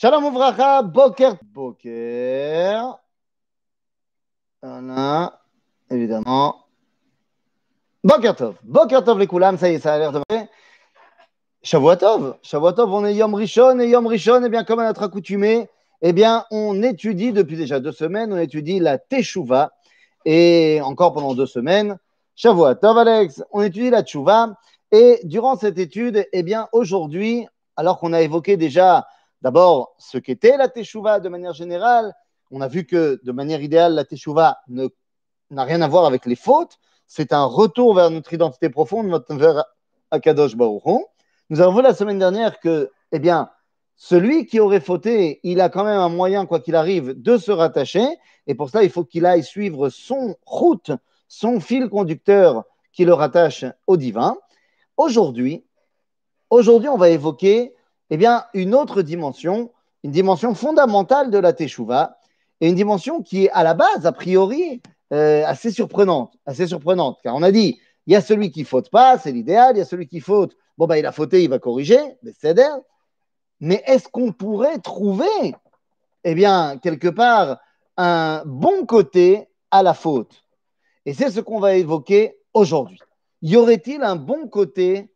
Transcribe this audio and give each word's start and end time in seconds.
Shalom 0.00 0.24
Uvracha, 0.24 0.80
Boker. 0.80 1.34
Boker. 1.52 2.98
Voilà, 4.62 5.40
évidemment. 5.90 6.64
Boker 8.02 8.34
Tov. 8.34 8.54
Boker 8.62 9.04
Tov 9.04 9.18
les 9.18 9.26
Koulam, 9.26 9.58
ça 9.58 9.70
y 9.70 9.74
est, 9.74 9.78
ça 9.78 9.92
a 9.92 9.98
l'air 9.98 10.12
de 10.12 10.22
vrai. 10.30 10.48
Shavuatov. 11.62 12.38
Shavuatov, 12.40 12.90
on 12.90 13.04
est 13.04 13.14
Yom 13.14 13.34
Rishon 13.34 13.78
et 13.78 13.90
Yom 13.90 14.06
Rishon, 14.06 14.42
eh 14.42 14.48
bien, 14.48 14.64
comme 14.64 14.78
à 14.78 14.86
notre 14.86 15.02
accoutumé, 15.02 15.68
eh 16.00 16.14
bien, 16.14 16.46
on 16.50 16.82
étudie 16.82 17.32
depuis 17.32 17.58
déjà 17.58 17.78
deux 17.78 17.92
semaines, 17.92 18.32
on 18.32 18.38
étudie 18.38 18.80
la 18.80 18.96
Teshuvah 18.96 19.70
et 20.24 20.80
encore 20.82 21.12
pendant 21.12 21.34
deux 21.34 21.44
semaines. 21.44 21.98
Shavuatov, 22.36 22.96
Alex, 22.96 23.44
on 23.52 23.60
étudie 23.60 23.90
la 23.90 24.02
Teshuvah 24.02 24.54
et 24.92 25.20
durant 25.24 25.56
cette 25.58 25.78
étude, 25.78 26.26
eh 26.32 26.42
bien, 26.42 26.68
aujourd'hui, 26.72 27.46
alors 27.76 27.98
qu'on 27.98 28.14
a 28.14 28.22
évoqué 28.22 28.56
déjà 28.56 29.06
d'abord 29.42 29.94
ce 29.98 30.18
qu'était 30.18 30.56
la 30.56 30.68
Teshuvah 30.68 31.20
de 31.20 31.28
manière 31.28 31.52
générale, 31.52 32.14
on 32.50 32.60
a 32.60 32.68
vu 32.68 32.84
que 32.84 33.20
de 33.22 33.32
manière 33.32 33.62
idéale, 33.62 33.94
la 33.94 34.04
Teshuvah 34.04 34.58
n'a 34.68 35.64
rien 35.64 35.82
à 35.82 35.88
voir 35.88 36.04
avec 36.04 36.26
les 36.26 36.36
fautes, 36.36 36.78
c'est 37.06 37.32
un 37.32 37.44
retour 37.44 37.94
vers 37.94 38.10
notre 38.10 38.32
identité 38.32 38.70
profonde, 38.70 39.24
vers 39.30 39.64
Akadosh 40.10 40.56
Baruch 40.56 40.82
Hu. 40.86 41.04
Nous 41.48 41.60
avons 41.60 41.76
vu 41.76 41.82
la 41.82 41.94
semaine 41.94 42.18
dernière 42.18 42.60
que, 42.60 42.90
eh 43.12 43.18
bien, 43.18 43.50
celui 43.96 44.46
qui 44.46 44.60
aurait 44.60 44.80
fauté, 44.80 45.40
il 45.42 45.60
a 45.60 45.68
quand 45.68 45.84
même 45.84 45.98
un 45.98 46.08
moyen, 46.08 46.46
quoi 46.46 46.60
qu'il 46.60 46.76
arrive, 46.76 47.20
de 47.20 47.36
se 47.36 47.50
rattacher. 47.50 48.06
Et 48.46 48.54
pour 48.54 48.70
cela, 48.70 48.84
il 48.84 48.90
faut 48.90 49.04
qu'il 49.04 49.26
aille 49.26 49.44
suivre 49.44 49.88
son 49.88 50.36
route, 50.46 50.92
son 51.28 51.60
fil 51.60 51.88
conducteur 51.88 52.64
qui 52.92 53.04
le 53.04 53.12
rattache 53.12 53.64
au 53.86 53.96
divin. 53.96 54.36
Aujourd'hui, 54.96 55.64
aujourd'hui, 56.48 56.88
on 56.88 56.96
va 56.96 57.10
évoquer 57.10 57.74
eh 58.10 58.16
bien, 58.16 58.44
une 58.54 58.74
autre 58.74 59.02
dimension, 59.02 59.72
une 60.02 60.10
dimension 60.10 60.54
fondamentale 60.54 61.30
de 61.30 61.38
la 61.38 61.52
Teshuvah, 61.52 62.18
et 62.60 62.68
une 62.68 62.74
dimension 62.74 63.22
qui 63.22 63.46
est 63.46 63.50
à 63.50 63.62
la 63.64 63.74
base, 63.74 64.04
a 64.04 64.12
priori, 64.12 64.82
euh, 65.12 65.44
assez 65.46 65.70
surprenante, 65.70 66.34
assez 66.46 66.66
surprenante, 66.66 67.18
car 67.22 67.34
on 67.34 67.42
a 67.42 67.50
dit, 67.50 67.80
il 68.06 68.12
y 68.12 68.16
a 68.16 68.20
celui 68.20 68.50
qui 68.50 68.64
faute 68.64 68.90
pas, 68.90 69.18
c'est 69.18 69.32
l'idéal, 69.32 69.76
il 69.76 69.78
y 69.78 69.82
a 69.82 69.86
celui 69.86 70.06
qui 70.06 70.20
faute, 70.20 70.56
bon, 70.76 70.86
bah, 70.86 70.98
il 70.98 71.06
a 71.06 71.12
fauté, 71.12 71.42
il 71.42 71.50
va 71.50 71.58
corriger, 71.58 71.98
Mais 73.60 73.82
est-ce 73.86 74.08
qu'on 74.08 74.32
pourrait 74.32 74.78
trouver, 74.78 75.54
eh 76.24 76.34
bien, 76.34 76.78
quelque 76.78 77.08
part, 77.08 77.58
un 77.96 78.42
bon 78.44 78.86
côté 78.86 79.48
à 79.70 79.82
la 79.82 79.94
faute? 79.94 80.44
Et 81.06 81.14
c'est 81.14 81.30
ce 81.30 81.40
qu'on 81.40 81.60
va 81.60 81.76
évoquer 81.76 82.36
aujourd'hui. 82.52 82.98
Y 83.42 83.56
aurait-il 83.56 84.02
un 84.02 84.16
bon 84.16 84.48
côté 84.48 85.10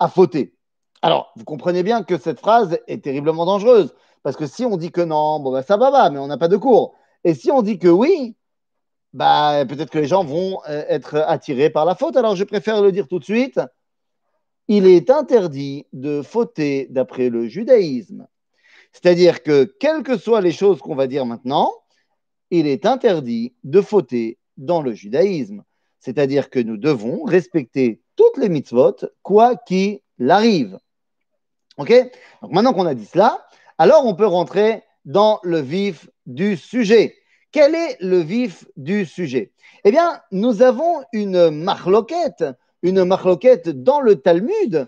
à 0.00 0.08
fauter? 0.08 0.54
Alors, 1.02 1.32
vous 1.36 1.44
comprenez 1.44 1.82
bien 1.82 2.02
que 2.02 2.18
cette 2.18 2.40
phrase 2.40 2.78
est 2.86 3.04
terriblement 3.04 3.44
dangereuse, 3.44 3.94
parce 4.22 4.36
que 4.36 4.46
si 4.46 4.64
on 4.64 4.76
dit 4.76 4.92
que 4.92 5.00
non, 5.00 5.40
bon, 5.40 5.52
bah, 5.52 5.62
ça 5.62 5.76
va, 5.76 5.90
va, 5.90 6.10
mais 6.10 6.18
on 6.18 6.28
n'a 6.28 6.38
pas 6.38 6.48
de 6.48 6.56
cours. 6.56 6.94
Et 7.24 7.34
si 7.34 7.50
on 7.50 7.62
dit 7.62 7.78
que 7.78 7.88
oui, 7.88 8.36
bah, 9.12 9.64
peut-être 9.68 9.90
que 9.90 9.98
les 9.98 10.06
gens 10.06 10.24
vont 10.24 10.60
euh, 10.68 10.84
être 10.88 11.16
attirés 11.26 11.70
par 11.70 11.84
la 11.84 11.94
faute. 11.94 12.16
Alors, 12.16 12.36
je 12.36 12.44
préfère 12.44 12.80
le 12.80 12.92
dire 12.92 13.08
tout 13.08 13.18
de 13.18 13.24
suite 13.24 13.60
il 14.68 14.86
est 14.86 15.10
interdit 15.10 15.86
de 15.92 16.22
fauter 16.22 16.86
d'après 16.90 17.28
le 17.28 17.46
judaïsme. 17.46 18.26
C'est-à-dire 18.92 19.42
que, 19.42 19.64
quelles 19.64 20.02
que 20.02 20.16
soient 20.16 20.40
les 20.40 20.52
choses 20.52 20.80
qu'on 20.80 20.94
va 20.94 21.06
dire 21.06 21.26
maintenant, 21.26 21.72
il 22.50 22.66
est 22.66 22.86
interdit 22.86 23.54
de 23.64 23.80
fauter 23.80 24.38
dans 24.56 24.82
le 24.82 24.92
judaïsme. 24.92 25.62
C'est-à-dire 25.98 26.50
que 26.50 26.58
nous 26.58 26.76
devons 26.76 27.22
respecter 27.24 28.02
toutes 28.16 28.36
les 28.36 28.48
mitzvot, 28.48 28.96
quoi 29.22 29.56
qu'il 29.56 30.00
arrive. 30.28 30.78
OK? 31.78 31.92
Donc 32.42 32.52
maintenant 32.52 32.72
qu'on 32.72 32.86
a 32.86 32.94
dit 32.94 33.06
cela, 33.06 33.46
alors 33.78 34.06
on 34.06 34.14
peut 34.14 34.26
rentrer 34.26 34.82
dans 35.04 35.40
le 35.42 35.60
vif 35.60 36.08
du 36.26 36.56
sujet. 36.56 37.16
Quel 37.50 37.74
est 37.74 37.96
le 38.00 38.18
vif 38.18 38.64
du 38.76 39.04
sujet? 39.04 39.52
Eh 39.84 39.90
bien, 39.90 40.20
nous 40.30 40.62
avons 40.62 41.02
une 41.12 41.50
marloquette 41.50 42.44
une 42.82 43.04
marloquette 43.04 43.68
dans 43.68 44.00
le 44.00 44.16
Talmud 44.16 44.86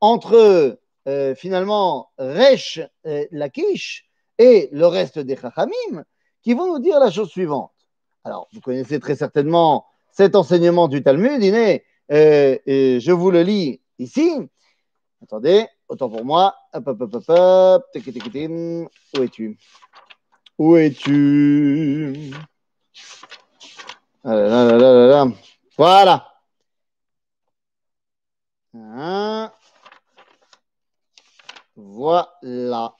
entre 0.00 0.78
euh, 1.08 1.34
finalement 1.34 2.10
Resh 2.18 2.80
euh, 3.06 3.26
Lakish 3.32 4.08
et 4.38 4.68
le 4.72 4.86
reste 4.86 5.18
des 5.18 5.36
Chachamim 5.36 6.04
qui 6.42 6.54
vont 6.54 6.72
nous 6.72 6.78
dire 6.78 6.98
la 6.98 7.10
chose 7.10 7.28
suivante. 7.28 7.72
Alors, 8.24 8.48
vous 8.52 8.60
connaissez 8.60 9.00
très 9.00 9.16
certainement 9.16 9.86
cet 10.12 10.36
enseignement 10.36 10.88
du 10.88 11.02
Talmud. 11.02 11.42
Il 11.42 11.80
euh, 12.12 12.58
je 12.66 13.12
vous 13.12 13.30
le 13.30 13.42
lis 13.42 13.80
ici. 13.98 14.30
Attendez, 15.22 15.66
autant 15.92 16.08
pour 16.08 16.24
moi. 16.24 16.56
Hop, 16.72 16.88
hop, 16.88 17.00
hop, 17.02 17.14
hop, 17.14 17.24
hop. 17.28 17.84
Où 17.94 19.22
es-tu? 19.22 19.58
Où 20.58 20.76
es-tu? 20.76 22.32
Ah 24.24 25.26
Voilà. 25.76 26.28
Hein? 28.74 29.52
Voilà. 31.76 32.96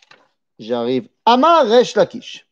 J'arrive. 0.58 1.08
Amar 1.24 1.66
Resh 1.66 1.94
Lakish. 1.94 2.46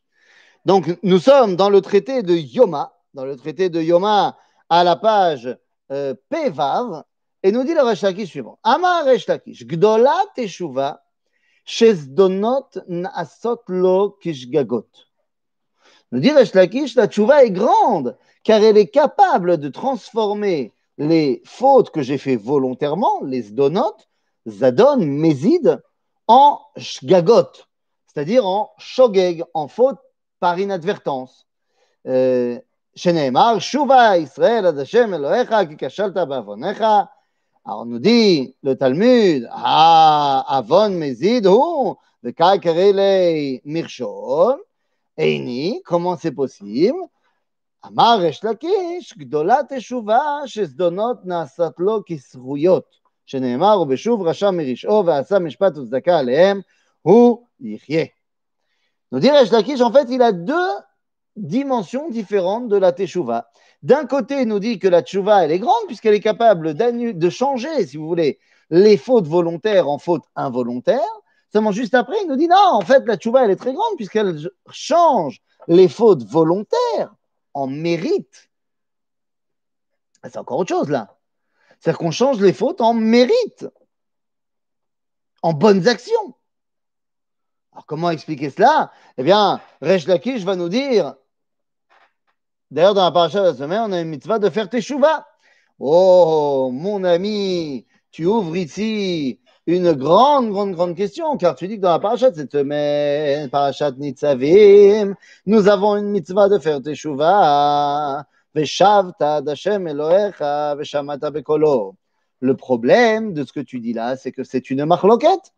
Donc, 0.64 0.98
nous 1.02 1.18
sommes 1.18 1.56
dans 1.56 1.70
le 1.70 1.80
traité 1.80 2.22
de 2.22 2.34
Yoma, 2.34 2.94
dans 3.14 3.24
le 3.24 3.36
traité 3.36 3.68
de 3.68 3.80
Yoma, 3.80 4.36
à 4.68 4.84
la 4.84 4.96
page 4.96 5.56
euh, 5.90 6.14
Pevav, 6.28 7.04
et 7.42 7.52
nous 7.52 7.64
dit 7.64 7.74
le 7.74 7.82
Resh 7.82 8.02
Lakish 8.02 8.30
suivant. 8.30 8.58
Amar 8.62 9.04
Resh 9.04 9.26
Lakish. 9.26 9.64
Gdola 9.66 10.14
teshuva, 10.36 11.02
shezdonot 11.64 12.78
naasot 12.88 13.62
lo 13.68 14.10
kishgagot. 14.22 14.88
Nous 16.12 16.20
dit 16.20 16.30
Resh 16.30 16.54
Lakish, 16.54 16.96
la 16.96 17.08
teshuva 17.08 17.44
est 17.44 17.50
grande, 17.50 18.16
car 18.44 18.62
elle 18.62 18.76
est 18.76 18.88
capable 18.88 19.58
de 19.58 19.68
transformer 19.68 20.72
les 20.98 21.42
fautes 21.46 21.90
que 21.90 22.02
j'ai 22.02 22.18
fait 22.18 22.36
volontairement, 22.36 23.22
les 23.24 23.42
donot, 23.50 23.96
zadon, 24.46 24.98
mézid, 24.98 25.80
en 26.26 26.60
shgagot, 26.76 27.52
c'est-à-dire 28.06 28.46
en 28.46 28.70
shogeg, 28.78 29.44
en 29.54 29.66
faute 29.66 29.98
par 30.40 30.58
inadvertance. 30.58 31.46
Euh, 32.06 32.58
Israël 32.94 34.66
ad 34.66 34.78
Hashem 34.78 35.14
Elohecha, 35.14 35.66
ki 35.66 35.76
kashalta 35.76 36.26
ba'avonecha. 36.26 37.08
העונודי 37.70 38.50
לתלמיד, 38.62 39.44
העוון 39.50 41.00
מזיד 41.00 41.46
הוא, 41.46 41.94
וכאי 42.24 42.58
קרא 42.62 42.90
למכשול, 43.64 44.62
איני, 45.18 45.80
כמו 45.84 46.14
זה 46.16 46.30
אמר 47.86 48.16
ריש 48.20 48.44
לקיש, 48.44 49.18
גדולה 49.18 49.56
תשובה 49.68 50.20
שזדונות 50.46 51.16
נעשת 51.24 51.72
לו 51.78 52.00
כזכויות, 52.06 52.84
שנאמר, 53.26 53.80
ובשוב 53.80 54.22
רשע 54.22 54.50
מרשעו 54.50 55.06
ועשה 55.06 55.38
משפט 55.38 55.78
וצדקה 55.78 56.18
עליהם, 56.18 56.60
הוא 57.02 57.46
יחיה. 57.60 58.04
נודיר 59.12 59.34
ריש 59.38 59.52
לקיש, 59.52 59.80
en 59.80 59.92
fait, 59.92 60.10
il 60.10 60.22
dimensions 61.36 62.10
différentes 62.10 62.68
de 62.68 62.76
la 62.76 62.92
teshuva. 62.92 63.50
D'un 63.82 64.06
côté, 64.06 64.42
il 64.42 64.48
nous 64.48 64.58
dit 64.58 64.78
que 64.78 64.88
la 64.88 65.02
teshuva, 65.02 65.44
elle 65.44 65.52
est 65.52 65.58
grande 65.58 65.86
puisqu'elle 65.86 66.14
est 66.14 66.20
capable 66.20 66.74
de 66.74 67.30
changer, 67.30 67.86
si 67.86 67.96
vous 67.96 68.06
voulez, 68.06 68.38
les 68.70 68.96
fautes 68.96 69.26
volontaires 69.26 69.88
en 69.88 69.98
fautes 69.98 70.24
involontaires. 70.36 71.00
Seulement 71.52 71.72
juste 71.72 71.94
après, 71.94 72.16
il 72.22 72.28
nous 72.28 72.36
dit 72.36 72.48
non, 72.48 72.56
en 72.56 72.82
fait, 72.82 73.04
la 73.06 73.16
teshuva, 73.16 73.44
elle 73.44 73.50
est 73.50 73.56
très 73.56 73.72
grande 73.72 73.96
puisqu'elle 73.96 74.38
change 74.70 75.40
les 75.66 75.88
fautes 75.88 76.24
volontaires 76.24 77.14
en 77.54 77.66
mérite. 77.66 78.50
C'est 80.22 80.36
encore 80.36 80.58
autre 80.58 80.68
chose 80.68 80.90
là. 80.90 81.16
C'est-à-dire 81.78 81.98
qu'on 81.98 82.10
change 82.10 82.40
les 82.40 82.52
fautes 82.52 82.82
en 82.82 82.92
mérite, 82.92 83.66
en 85.42 85.54
bonnes 85.54 85.88
actions. 85.88 86.34
Alors 87.72 87.86
comment 87.86 88.10
expliquer 88.10 88.50
cela? 88.50 88.90
Eh 89.16 89.22
bien, 89.22 89.60
Resh 89.80 90.06
Lakish 90.06 90.44
va 90.44 90.56
nous 90.56 90.68
dire, 90.68 91.14
d'ailleurs 92.70 92.94
dans 92.94 93.04
la 93.04 93.12
paracha 93.12 93.40
de 93.40 93.46
la 93.46 93.54
semaine, 93.54 93.82
on 93.86 93.92
a 93.92 94.00
une 94.00 94.08
mitzvah 94.08 94.38
de 94.38 94.50
faire 94.50 94.68
teshuva. 94.68 95.26
Oh, 95.78 96.70
mon 96.72 97.04
ami, 97.04 97.86
tu 98.10 98.26
ouvres 98.26 98.56
ici 98.56 99.40
une 99.66 99.92
grande, 99.92 100.50
grande, 100.50 100.72
grande 100.72 100.96
question, 100.96 101.36
car 101.36 101.54
tu 101.54 101.68
dis 101.68 101.76
que 101.76 101.82
dans 101.82 101.92
la 101.92 102.00
parachat 102.00 102.32
cette 102.34 102.52
semaine, 102.52 103.48
parachat 103.50 103.92
Nitzavim, 103.92 105.14
nous 105.46 105.68
avons 105.68 105.96
une 105.96 106.10
mitzvah 106.10 106.48
de 106.48 106.58
faire 106.58 106.82
teshuva. 106.82 108.26
Le 108.52 108.64
problème 112.54 113.32
de 113.32 113.44
ce 113.44 113.52
que 113.52 113.60
tu 113.60 113.78
dis 113.78 113.92
là, 113.92 114.16
c'est 114.16 114.32
que 114.32 114.42
c'est 114.42 114.70
une 114.70 114.84
marloquette. 114.86 115.52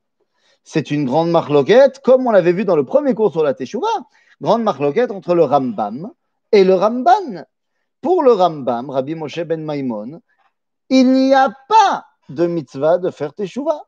C'est 0.64 0.90
une 0.90 1.04
grande 1.04 1.30
marloquette, 1.30 2.00
comme 2.00 2.26
on 2.26 2.30
l'avait 2.30 2.52
vu 2.52 2.64
dans 2.64 2.76
le 2.76 2.84
premier 2.84 3.14
cours 3.14 3.32
sur 3.32 3.42
la 3.42 3.54
teshuva, 3.54 3.88
grande 4.40 4.62
marloquette 4.62 5.10
entre 5.10 5.34
le 5.34 5.44
Rambam 5.44 6.10
et 6.52 6.64
le 6.64 6.74
Ramban. 6.74 7.44
Pour 8.00 8.22
le 8.22 8.32
Rambam, 8.32 8.90
Rabbi 8.90 9.14
Moshe 9.14 9.40
ben 9.40 9.64
Maimon, 9.64 10.20
il 10.88 11.12
n'y 11.12 11.34
a 11.34 11.50
pas 11.68 12.06
de 12.28 12.46
mitzvah 12.46 12.98
de 12.98 13.10
faire 13.10 13.34
teshuva. 13.34 13.86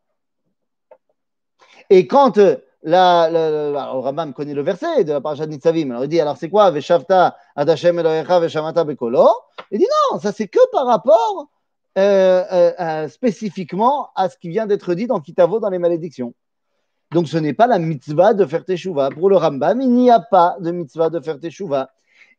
Et 1.91 2.07
quand 2.07 2.39
euh, 2.39 2.57
le 2.85 3.77
Rambam 3.77 4.33
connaît 4.33 4.55
le 4.55 4.63
verset 4.63 5.05
de 5.05 5.13
la 5.13 5.21
parasha 5.21 5.47
de 5.47 5.53
Nitzavim. 5.53 5.91
Alors 5.91 6.05
il 6.05 6.09
dit, 6.09 6.21
alors 6.21 6.37
c'est 6.37 6.51
quoi? 6.51 6.71
Veshavta 6.71 7.37
adashem 7.57 7.99
Elohecha 7.99 8.41
veshamata 8.41 8.85
bekolo 8.85 9.29
Il 9.71 9.79
dit 9.79 9.87
non, 10.13 10.19
ça 10.19 10.33
c'est 10.33 10.49
que 10.49 10.59
par 10.71 10.87
rapport 10.87 11.49
euh, 11.97 12.73
euh, 12.81 13.09
spécifiquement 13.09 14.11
à 14.17 14.29
ce 14.29 14.37
qui 14.37 14.49
vient 14.49 14.67
d'être 14.67 14.95
dit 14.95 15.07
dans 15.07 15.21
Kitavo 15.21 15.61
dans 15.61 15.71
les 15.71 15.79
malédictions. 15.79 16.35
Donc 17.15 17.29
ce 17.29 17.39
n'est 17.39 17.55
pas 17.55 17.69
la 17.69 17.79
mitzvah 17.79 18.35
de 18.35 18.45
faire 18.45 18.65
teshuva. 18.65 19.09
Pour 19.11 19.31
le 19.31 19.37
Rambam, 19.37 19.81
il 19.81 19.93
n'y 19.93 20.11
a 20.11 20.19
pas 20.19 20.57
de 20.59 20.73
mitzvah 20.73 21.11
de 21.11 21.21
faire 21.21 21.39
teshuva. 21.39 21.93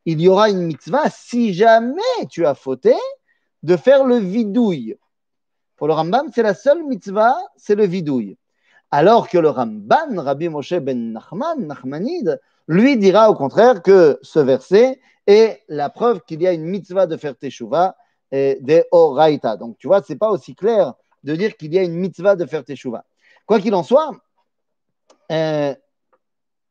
Il 0.04 0.20
y 0.20 0.28
aura 0.28 0.50
une 0.50 0.60
mitzvah 0.60 1.08
si 1.08 1.54
jamais 1.54 2.02
tu 2.28 2.44
as 2.44 2.54
fauté 2.54 2.94
de 3.62 3.74
faire 3.78 4.04
le 4.04 4.18
vidouille. 4.18 4.98
Pour 5.76 5.86
le 5.86 5.94
Rambam, 5.94 6.28
c'est 6.30 6.42
la 6.42 6.52
seule 6.52 6.84
mitzvah, 6.84 7.34
c'est 7.56 7.74
le 7.74 7.86
vidouille. 7.86 8.36
Alors 8.90 9.30
que 9.30 9.38
le 9.38 9.48
Ramban, 9.48 10.14
Rabbi 10.14 10.50
Moshe 10.50 10.74
ben 10.74 11.10
Nachman, 11.14 11.66
Nachmanide, 11.66 12.38
lui 12.68 12.98
dira 12.98 13.30
au 13.30 13.34
contraire 13.34 13.82
que 13.82 14.18
ce 14.20 14.40
verset 14.40 15.00
est 15.26 15.62
la 15.68 15.88
preuve 15.88 16.20
qu'il 16.20 16.42
y 16.42 16.46
a 16.46 16.52
une 16.52 16.64
mitzvah 16.64 17.06
de 17.06 17.16
faire 17.16 17.34
teshuva 17.34 17.96
et 18.30 18.58
de 18.60 18.84
oraita. 18.90 19.56
Donc 19.56 19.78
tu 19.78 19.86
vois, 19.86 20.02
c'est 20.02 20.16
pas 20.16 20.28
aussi 20.28 20.54
clair 20.54 20.92
de 21.24 21.34
dire 21.34 21.56
qu'il 21.56 21.72
y 21.72 21.78
a 21.78 21.82
une 21.82 21.94
mitzvah 21.94 22.36
de 22.36 22.44
faire 22.44 22.62
teshuva. 22.62 23.06
Quoi 23.46 23.58
qu'il 23.58 23.74
en 23.74 23.82
soit, 23.82 24.10
euh, 25.32 25.74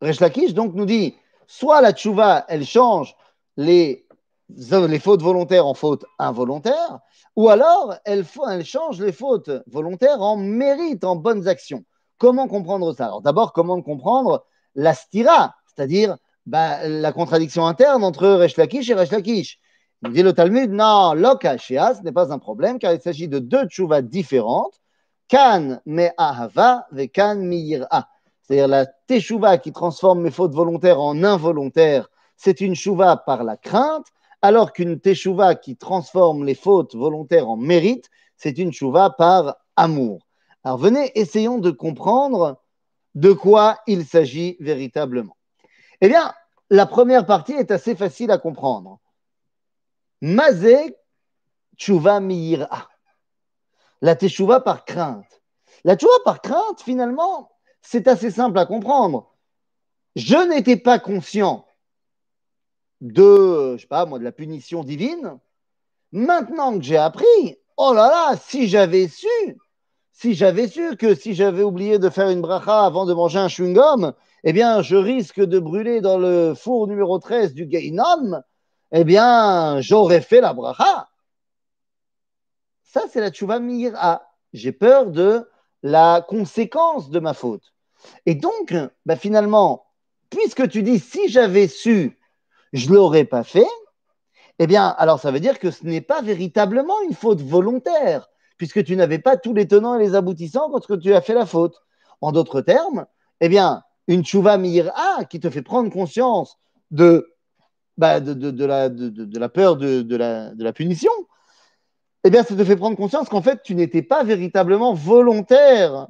Resh 0.02 0.19
Lakish 0.19 0.54
donc 0.54 0.74
nous 0.74 0.86
dit 0.86 1.16
soit 1.48 1.81
la 1.81 1.94
teshuva, 1.94 2.46
elle 2.48 2.66
change 2.66 3.16
les, 3.57 4.06
les 4.50 5.00
fautes 5.00 5.22
volontaires 5.22 5.66
en 5.66 5.74
fautes 5.74 6.06
involontaires, 6.19 7.00
ou 7.36 7.50
alors 7.50 7.96
elle, 8.06 8.25
elle 8.50 8.66
change 8.66 9.02
les 9.02 9.12
fautes 9.12 9.52
volontaires 9.68 10.22
en 10.22 10.38
mérite, 10.38 11.04
en 11.04 11.16
bonnes 11.16 11.48
actions. 11.48 11.84
Comment 12.18 12.48
comprendre 12.48 12.94
ça? 12.94 13.06
Alors 13.06 13.22
d'abord, 13.22 13.54
comment 13.54 13.81
comprendre 13.81 14.46
la 14.74 14.94
stira, 14.94 15.56
c'est-à-dire 15.68 16.18
bah, 16.46 16.88
la 16.88 17.12
contradiction 17.12 17.66
interne 17.66 18.04
entre 18.04 18.28
Resh 18.28 18.58
Lakish 18.58 18.90
et 18.90 18.94
Resh 18.94 19.12
Lakish? 19.12 19.60
Il 20.04 20.12
dit 20.12 20.24
le 20.24 20.34
Talmud, 20.34 20.72
non, 20.72 21.13
l'okashia, 21.13 21.96
ce 21.96 22.01
n'est 22.01 22.12
pas 22.12 22.31
un 22.31 22.38
problème, 22.38 22.80
car 22.80 22.94
il 22.94 23.01
s'agit 23.01 23.28
de 23.28 23.40
deux 23.40 23.66
tchouvas 23.68 24.01
différentes, 24.01 24.80
kan 25.28 25.80
me 25.86 26.10
ahava 26.18 26.86
ve 26.92 27.08
kan. 27.08 27.40
C'est-à-dire 28.45 28.68
la 28.68 28.86
teshuva 28.86 29.57
qui 29.57 29.71
transforme 29.71 30.21
mes 30.21 30.31
fautes 30.31 30.53
volontaires 30.53 31.00
en 31.00 31.24
involontaires, 31.24 32.09
c'est 32.38 32.62
une 32.62 32.75
chouva 32.75 33.18
par 33.18 33.44
la 33.44 33.57
crainte, 33.57 34.06
alors 34.42 34.71
qu'une 34.71 35.00
teshuva 35.00 35.56
qui 35.56 35.77
transforme 35.77 36.45
les 36.45 36.53
fautes 36.53 36.95
volontaires 36.95 37.50
en 37.50 37.57
mérite, 37.57 38.09
c'est 38.38 38.59
une 38.59 38.71
chouva 38.71 39.09
par 39.09 39.56
amour. 39.75 40.27
Alors 40.63 40.77
venez, 40.77 41.12
essayons 41.15 41.57
de 41.57 41.71
comprendre 41.71 42.62
de 43.15 43.33
quoi 43.33 43.80
il 43.88 44.06
s'agit 44.06 44.57
véritablement. 44.59 45.38
Eh 46.01 46.07
bien, 46.07 46.31
la 46.69 46.86
première 46.86 47.25
partie 47.25 47.53
est 47.53 47.71
assez 47.71 47.95
facile 47.95 48.30
à 48.30 48.38
comprendre. 48.38 49.00
Mazé 50.21 50.95
tchouva 51.77 52.19
miyira. 52.19 52.89
La 54.01 54.15
teshuva 54.15 54.59
par 54.59 54.86
crainte. 54.86 55.41
La 55.83 55.95
teshuva 55.95 56.19
par 56.24 56.41
crainte, 56.41 56.81
finalement, 56.81 57.55
c'est 57.86 58.08
assez 58.08 58.32
simple 58.32 58.58
à 58.58 58.66
comprendre. 58.66 59.32
Je 60.16 60.36
n'étais 60.50 60.78
pas 60.78 61.00
conscient 61.00 61.66
de, 63.02 63.76
je 63.76 63.82
sais 63.82 63.88
pas 63.88 64.06
moi, 64.06 64.20
de 64.20 64.24
la 64.24 64.32
punition 64.32 64.84
divine. 64.84 65.40
Maintenant 66.12 66.78
que 66.78 66.84
j'ai 66.84 66.98
appris, 66.98 67.58
oh 67.78 67.94
là 67.94 68.08
là, 68.08 68.38
si 68.38 68.68
j'avais 68.68 69.08
su, 69.08 69.28
si 70.12 70.34
j'avais 70.34 70.68
su 70.68 70.96
que 70.98 71.14
si 71.14 71.36
j'avais 71.36 71.64
oublié 71.64 72.00
de 72.00 72.10
faire 72.10 72.30
une 72.30 72.42
bracha 72.42 72.86
avant 72.86 73.06
de 73.06 73.14
manger 73.14 73.40
un 73.40 73.48
chewing-gum, 73.48 74.14
eh 74.44 74.54
bien, 74.54 74.82
je 74.82 74.96
risque 74.96 75.42
de 75.42 75.60
brûler 75.60 76.02
dans 76.02 76.18
le 76.18 76.54
four 76.56 76.88
numéro 76.88 77.20
13 77.20 77.54
du 77.54 77.66
Gainom, 77.66 78.42
eh 78.92 79.04
bien, 79.04 79.82
j'aurais 79.82 80.22
fait 80.22 80.42
la 80.42 80.54
bracha. 80.54 81.10
Ça, 82.84 83.02
c'est 83.12 83.20
la 83.20 83.30
tchouva 83.30 83.60
mira. 83.60 84.24
J'ai 84.54 84.72
peur 84.72 85.08
de 85.08 85.50
la 85.84 86.26
conséquence 86.28 87.10
de 87.10 87.20
ma 87.20 87.34
faute. 87.34 87.75
Et 88.25 88.36
donc, 88.36 88.74
bah, 89.06 89.16
finalement, 89.16 89.86
puisque 90.30 90.68
tu 90.69 90.84
dis 90.84 91.00
si 91.00 91.30
j'avais 91.30 91.68
su, 91.68 92.18
je 92.74 92.90
ne 92.90 92.96
l'aurais 92.96 93.25
pas 93.25 93.44
fait, 93.44 93.68
eh 94.60 94.68
bien, 94.68 94.88
alors 94.98 95.19
ça 95.19 95.31
veut 95.31 95.40
dire 95.40 95.60
que 95.60 95.72
ce 95.72 95.86
n'est 95.86 96.02
pas 96.02 96.22
véritablement 96.22 97.02
une 97.02 97.13
faute 97.13 97.42
volontaire 97.42 98.30
puisque 98.57 98.84
tu 98.84 98.96
n'avais 98.96 99.19
pas 99.19 99.38
tous 99.38 99.54
les 99.54 99.68
tenants 99.68 100.00
et 100.00 100.04
les 100.04 100.16
aboutissants 100.16 100.69
quand 100.72 100.98
tu 100.98 101.13
as 101.13 101.22
fait 101.22 101.34
la 101.34 101.46
faute. 101.46 101.81
En 102.22 102.31
d'autres 102.31 102.62
termes, 102.62 103.06
eh 103.42 103.50
bien, 103.50 103.84
une 104.08 104.25
chouva 104.25 104.58
mira 104.58 105.25
qui 105.30 105.40
te 105.40 105.50
fait 105.50 105.62
prendre 105.62 105.92
conscience 105.92 106.58
de, 106.92 107.34
de, 107.98 108.66
la, 108.66 109.50
peur 109.50 109.75
de 109.75 110.63
la 110.63 110.74
punition, 110.74 111.12
eh 112.24 112.30
bien, 112.30 112.44
ça 112.44 112.56
te 112.56 112.63
fait 112.63 112.75
prendre 112.75 112.96
conscience 112.98 113.30
qu'en 113.30 113.42
fait, 113.42 113.62
tu 113.63 113.75
n'étais 113.75 114.01
pas 114.01 114.24
véritablement 114.24 114.94
volontaire 114.94 116.08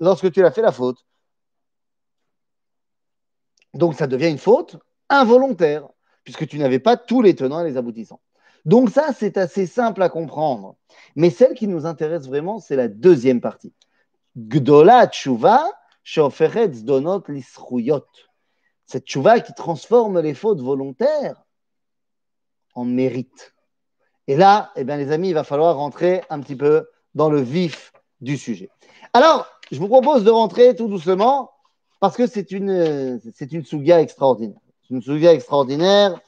lorsque 0.00 0.32
tu 0.32 0.44
as 0.44 0.50
fait 0.50 0.62
la 0.62 0.72
faute. 0.72 1.04
Donc, 3.74 3.94
ça 3.94 4.06
devient 4.06 4.30
une 4.30 4.38
faute 4.38 4.76
involontaire, 5.08 5.88
puisque 6.24 6.46
tu 6.46 6.58
n'avais 6.58 6.78
pas 6.78 6.96
tous 6.96 7.22
les 7.22 7.34
tenants 7.34 7.60
et 7.60 7.70
les 7.70 7.76
aboutissants. 7.76 8.20
Donc 8.64 8.90
ça, 8.90 9.08
c'est 9.16 9.36
assez 9.36 9.66
simple 9.66 10.02
à 10.02 10.08
comprendre. 10.08 10.76
Mais 11.16 11.30
celle 11.30 11.54
qui 11.54 11.66
nous 11.66 11.86
intéresse 11.86 12.26
vraiment, 12.26 12.60
c'est 12.60 12.76
la 12.76 12.88
deuxième 12.88 13.40
partie. 13.40 13.72
Gdola 14.36 15.08
tshuva 15.08 15.64
sheoferetz 16.04 16.84
donot 16.84 17.22
lisruyot. 17.28 18.06
Cette 18.86 19.06
tshuva 19.06 19.40
qui 19.40 19.52
transforme 19.54 20.20
les 20.20 20.34
fautes 20.34 20.60
volontaires 20.60 21.42
en 22.74 22.84
mérite. 22.84 23.54
Et 24.28 24.36
là, 24.36 24.70
eh 24.76 24.84
bien, 24.84 24.96
les 24.96 25.10
amis, 25.10 25.28
il 25.28 25.34
va 25.34 25.44
falloir 25.44 25.76
rentrer 25.76 26.22
un 26.30 26.40
petit 26.40 26.56
peu 26.56 26.88
dans 27.14 27.28
le 27.28 27.40
vif 27.40 27.92
du 28.20 28.36
sujet. 28.36 28.70
Alors, 29.12 29.46
je 29.70 29.78
vous 29.78 29.88
propose 29.88 30.24
de 30.24 30.30
rentrer 30.30 30.76
tout 30.76 30.88
doucement 30.88 31.51
parce 32.02 32.16
que 32.16 32.26
c'est 32.26 32.50
une, 32.50 33.20
c'est 33.32 33.52
une 33.52 33.64
extraordinaire. 34.00 34.58
C'est 34.82 34.92
une 34.92 35.02
souga 35.02 35.32
extraordinaire 35.32 36.20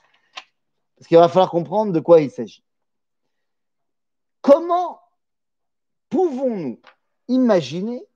parce 0.96 1.08
qu'il 1.08 1.16
va 1.16 1.26
falloir 1.26 1.50
comprendre 1.50 1.92
de 1.92 1.98
quoi 1.98 2.20
il 2.20 2.30
s'agit. 2.30 2.62
Comment 4.40 5.00
pouvons-nous 6.10 6.80
imaginer 7.26 8.06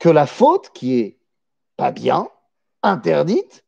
que 0.00 0.08
la 0.08 0.26
faute 0.26 0.70
qui 0.70 0.98
est 0.98 1.16
pas 1.76 1.92
bien, 1.92 2.28
interdite, 2.82 3.64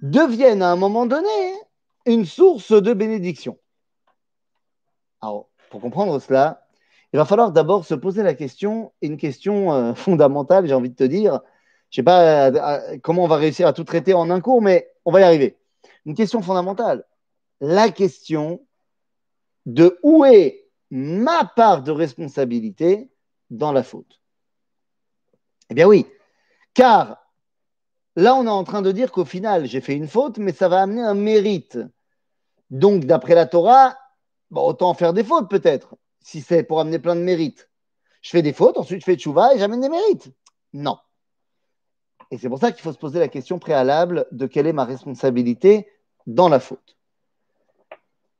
devienne 0.00 0.62
à 0.62 0.70
un 0.70 0.76
moment 0.76 1.06
donné 1.06 1.54
une 2.04 2.24
source 2.24 2.70
de 2.70 2.92
bénédiction? 2.92 3.58
Alors, 5.20 5.48
pour 5.70 5.80
comprendre 5.80 6.20
cela, 6.20 6.68
il 7.12 7.16
va 7.16 7.24
falloir 7.24 7.50
d'abord 7.50 7.84
se 7.84 7.94
poser 7.94 8.22
la 8.22 8.34
question, 8.34 8.92
une 9.02 9.16
question 9.16 9.72
euh, 9.72 9.94
fondamentale, 9.94 10.68
j'ai 10.68 10.74
envie 10.74 10.90
de 10.90 10.94
te 10.94 11.02
dire. 11.02 11.40
Je 11.90 12.00
ne 12.00 12.02
sais 12.02 12.04
pas 12.04 12.98
comment 13.02 13.24
on 13.24 13.28
va 13.28 13.36
réussir 13.36 13.66
à 13.66 13.72
tout 13.72 13.84
traiter 13.84 14.14
en 14.14 14.30
un 14.30 14.40
cours, 14.40 14.60
mais 14.60 14.90
on 15.04 15.12
va 15.12 15.20
y 15.20 15.24
arriver. 15.24 15.56
Une 16.04 16.14
question 16.14 16.42
fondamentale 16.42 17.04
la 17.60 17.90
question 17.90 18.66
de 19.64 19.98
où 20.02 20.24
est 20.24 20.68
ma 20.90 21.44
part 21.44 21.82
de 21.82 21.90
responsabilité 21.90 23.10
dans 23.50 23.72
la 23.72 23.82
faute? 23.82 24.20
Eh 25.70 25.74
bien 25.74 25.86
oui, 25.86 26.06
car 26.74 27.18
là 28.14 28.34
on 28.36 28.46
est 28.46 28.50
en 28.50 28.64
train 28.64 28.82
de 28.82 28.92
dire 28.92 29.10
qu'au 29.10 29.24
final 29.24 29.66
j'ai 29.66 29.80
fait 29.80 29.94
une 29.94 30.08
faute, 30.08 30.38
mais 30.38 30.52
ça 30.52 30.68
va 30.68 30.82
amener 30.82 31.02
un 31.02 31.14
mérite. 31.14 31.78
Donc 32.70 33.04
d'après 33.04 33.34
la 33.34 33.46
Torah, 33.46 33.96
autant 34.52 34.94
faire 34.94 35.12
des 35.12 35.24
fautes 35.24 35.50
peut-être, 35.50 35.96
si 36.20 36.40
c'est 36.40 36.62
pour 36.62 36.80
amener 36.80 36.98
plein 36.98 37.16
de 37.16 37.20
mérites. 37.20 37.70
Je 38.22 38.30
fais 38.30 38.42
des 38.42 38.52
fautes, 38.52 38.76
ensuite 38.76 39.00
je 39.00 39.04
fais 39.04 39.16
tchouva 39.16 39.54
et 39.54 39.58
j'amène 39.58 39.80
des 39.80 39.88
mérites. 39.88 40.32
Non. 40.72 40.98
Et 42.30 42.38
c'est 42.38 42.48
pour 42.48 42.58
ça 42.58 42.72
qu'il 42.72 42.82
faut 42.82 42.92
se 42.92 42.98
poser 42.98 43.18
la 43.18 43.28
question 43.28 43.58
préalable 43.58 44.26
de 44.32 44.46
quelle 44.46 44.66
est 44.66 44.72
ma 44.72 44.84
responsabilité 44.84 45.88
dans 46.26 46.48
la 46.48 46.60
faute. 46.60 46.96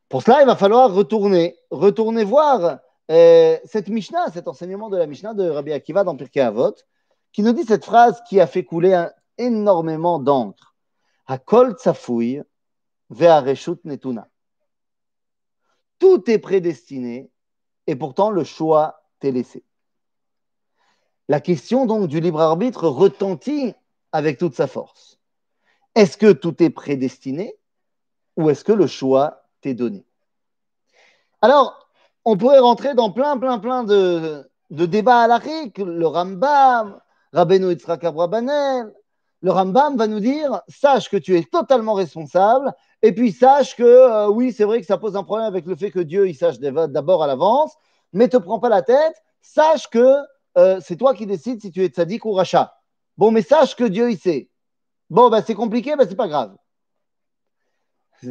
Pour 0.09 0.23
cela, 0.23 0.41
il 0.41 0.47
va 0.47 0.57
falloir 0.57 0.93
retourner, 0.93 1.57
retourner 1.71 2.25
voir 2.25 2.79
euh, 3.11 3.59
cette 3.65 3.89
Mishnah, 3.89 4.31
cet 4.31 4.49
enseignement 4.49 4.89
de 4.89 4.97
la 4.97 5.07
Mishnah 5.07 5.35
de 5.35 5.49
Rabbi 5.49 5.73
Akiva 5.73 6.05
dans 6.05 6.17
Pirkei 6.17 6.41
Avot, 6.41 6.75
qui 7.33 7.43
nous 7.43 7.53
dit 7.53 7.65
cette 7.65 7.85
phrase 7.85 8.23
qui 8.29 8.41
a 8.41 8.47
fait 8.47 8.65
couler 8.65 9.07
énormément 9.39 10.19
d'encre. 10.19 10.75
Netuna. 13.85 14.29
Tout 15.99 16.31
est 16.31 16.39
prédestiné 16.39 17.31
et 17.87 17.97
pourtant 17.97 18.31
le 18.31 18.45
choix 18.45 19.03
t'est 19.21 19.33
laissé. 19.33 19.65
La 21.29 21.41
question 21.41 21.87
donc 21.87 22.09
du 22.09 22.21
libre 22.21 22.41
arbitre 22.41 22.87
retentit 22.89 23.75
avec 24.13 24.39
toute 24.39 24.55
sa 24.55 24.67
force. 24.67 25.19
Est-ce 25.95 26.17
que 26.17 26.33
tout 26.33 26.63
est 26.63 26.71
prédestiné 26.71 27.57
ou 28.37 28.51
est-ce 28.51 28.65
que 28.65 28.73
le 28.73 28.87
choix 28.87 29.47
donné? 29.75 30.05
Alors, 31.43 31.89
on 32.25 32.37
pourrait 32.37 32.59
rentrer 32.59 32.95
dans 32.95 33.11
plein, 33.11 33.37
plein, 33.39 33.59
plein 33.59 33.85
de, 33.85 34.49
débats 34.71 35.23
à 35.23 35.29
l'arrêt, 35.29 35.73
le 35.77 36.07
Rambam, 36.07 37.01
Rabbeinu 37.33 37.71
Yitzhak. 37.71 38.03
Le 38.03 39.51
Rambam 39.51 39.97
va 39.97 40.07
nous 40.07 40.21
dire 40.21 40.63
sache 40.69 41.11
que 41.11 41.17
tu 41.17 41.37
es 41.37 41.45
totalement 41.45 41.95
responsable, 41.95 42.73
et 43.03 43.13
puis 43.13 43.33
sache 43.33 43.77
que 43.77 43.83
euh, 43.83 44.29
oui, 44.29 44.53
c'est 44.53 44.65
vrai 44.65 44.81
que 44.81 44.87
ça 44.87 44.99
pose 44.99 45.17
un 45.17 45.23
problème 45.23 45.47
avec 45.47 45.67
le 45.67 45.77
fait 45.77 45.91
que 45.91 46.01
Dieu 46.01 46.27
il 46.27 46.35
sache 46.35 46.59
d'abord 46.59 47.23
à 47.23 47.27
l'avance, 47.27 47.75
mais 48.13 48.29
te 48.29 48.39
prends 48.39 48.59
pas 48.59 48.71
la 48.71 48.83
tête, 48.83 49.15
sache 49.43 49.89
que 49.91 50.17
euh, 50.57 50.81
c'est 50.81 50.97
toi 50.97 51.15
qui 51.15 51.27
décides 51.27 51.61
si 51.61 51.71
tu 51.71 51.85
es 51.85 51.89
tzaddik 51.89 52.25
ou 52.25 52.33
rachat. 52.33 52.75
Bon, 53.17 53.31
mais 53.31 53.43
sache 53.43 53.77
que 53.77 53.85
Dieu 53.85 54.11
il 54.11 54.19
sait. 54.19 54.51
Bon, 55.11 55.31
bah, 55.31 55.43
c'est 55.43 55.55
compliqué, 55.55 55.97
bah, 55.97 56.05
c'est 56.09 56.17
pas 56.17 56.29
grave. 56.29 56.57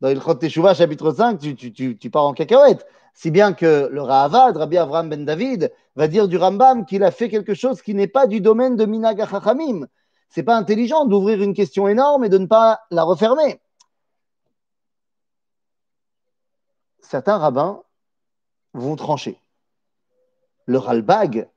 Dans 0.00 0.08
le 0.08 0.38
Teshuvah, 0.38 0.74
chapitre 0.74 1.12
5, 1.12 1.38
tu, 1.40 1.56
tu, 1.56 1.98
tu, 1.98 2.10
pars 2.10 2.24
en 2.24 2.34
cacahuète. 2.34 2.86
Si 3.14 3.32
bien 3.32 3.52
que 3.52 3.88
le 3.90 4.00
Rahavad, 4.00 4.56
Rabbi 4.56 4.76
Avraham 4.76 5.08
ben 5.08 5.24
David, 5.24 5.72
va 5.96 6.06
dire 6.06 6.28
du 6.28 6.36
Rambam 6.36 6.86
qu'il 6.86 7.02
a 7.02 7.10
fait 7.10 7.28
quelque 7.28 7.54
chose 7.54 7.82
qui 7.82 7.94
n'est 7.94 8.06
pas 8.06 8.28
du 8.28 8.40
domaine 8.40 8.76
de 8.76 8.84
Minag 8.84 9.24
Ce 9.24 9.86
C'est 10.28 10.44
pas 10.44 10.56
intelligent 10.56 11.04
d'ouvrir 11.04 11.42
une 11.42 11.54
question 11.54 11.88
énorme 11.88 12.24
et 12.24 12.28
de 12.28 12.38
ne 12.38 12.46
pas 12.46 12.80
la 12.92 13.02
refermer. 13.02 13.60
Certains 17.00 17.38
rabbins 17.38 17.82
vont 18.74 18.94
trancher. 18.94 19.40
Le 20.66 20.78
Ralbag, 20.78 21.48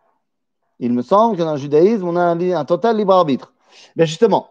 il 0.81 0.93
me 0.93 1.03
semble 1.03 1.38
que 1.38 1.43
dans 1.43 1.53
le 1.53 1.59
judaïsme, 1.59 2.07
on 2.07 2.15
a 2.15 2.23
un, 2.23 2.65
total 2.65 2.97
libre 2.97 3.13
arbitre. 3.13 3.53
Mais 3.95 4.07
justement, 4.07 4.50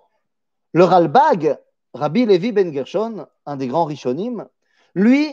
le 0.72 0.84
Ralbag, 0.84 1.58
Rabbi 1.92 2.24
Levi 2.24 2.52
ben 2.52 2.72
Gershon, 2.72 3.26
un 3.46 3.56
des 3.56 3.66
grands 3.66 3.84
Rishonim, 3.84 4.46
lui, 4.94 5.28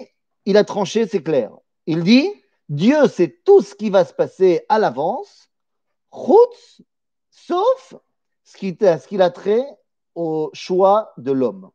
il 0.46 0.58
a 0.58 0.64
tranché, 0.64 1.08
c'est 1.08 1.22
clair. 1.22 1.52
Il 1.86 2.04
dit 2.04 2.28
Dieu 2.68 3.08
sait 3.08 3.40
tout 3.46 3.62
ce 3.62 3.76
qui 3.76 3.92
va 3.92 4.06
se 4.06 4.14
passer 4.14 4.66
à 4.70 4.80
l'avance, 4.80 5.50
sauf 7.30 7.96
ce 8.44 8.58
qu'il 9.08 9.22
a 9.22 9.30
trait 9.30 9.66
au 10.16 10.50
choix 10.54 11.14
de 11.18 11.32
l'homme. 11.32 11.70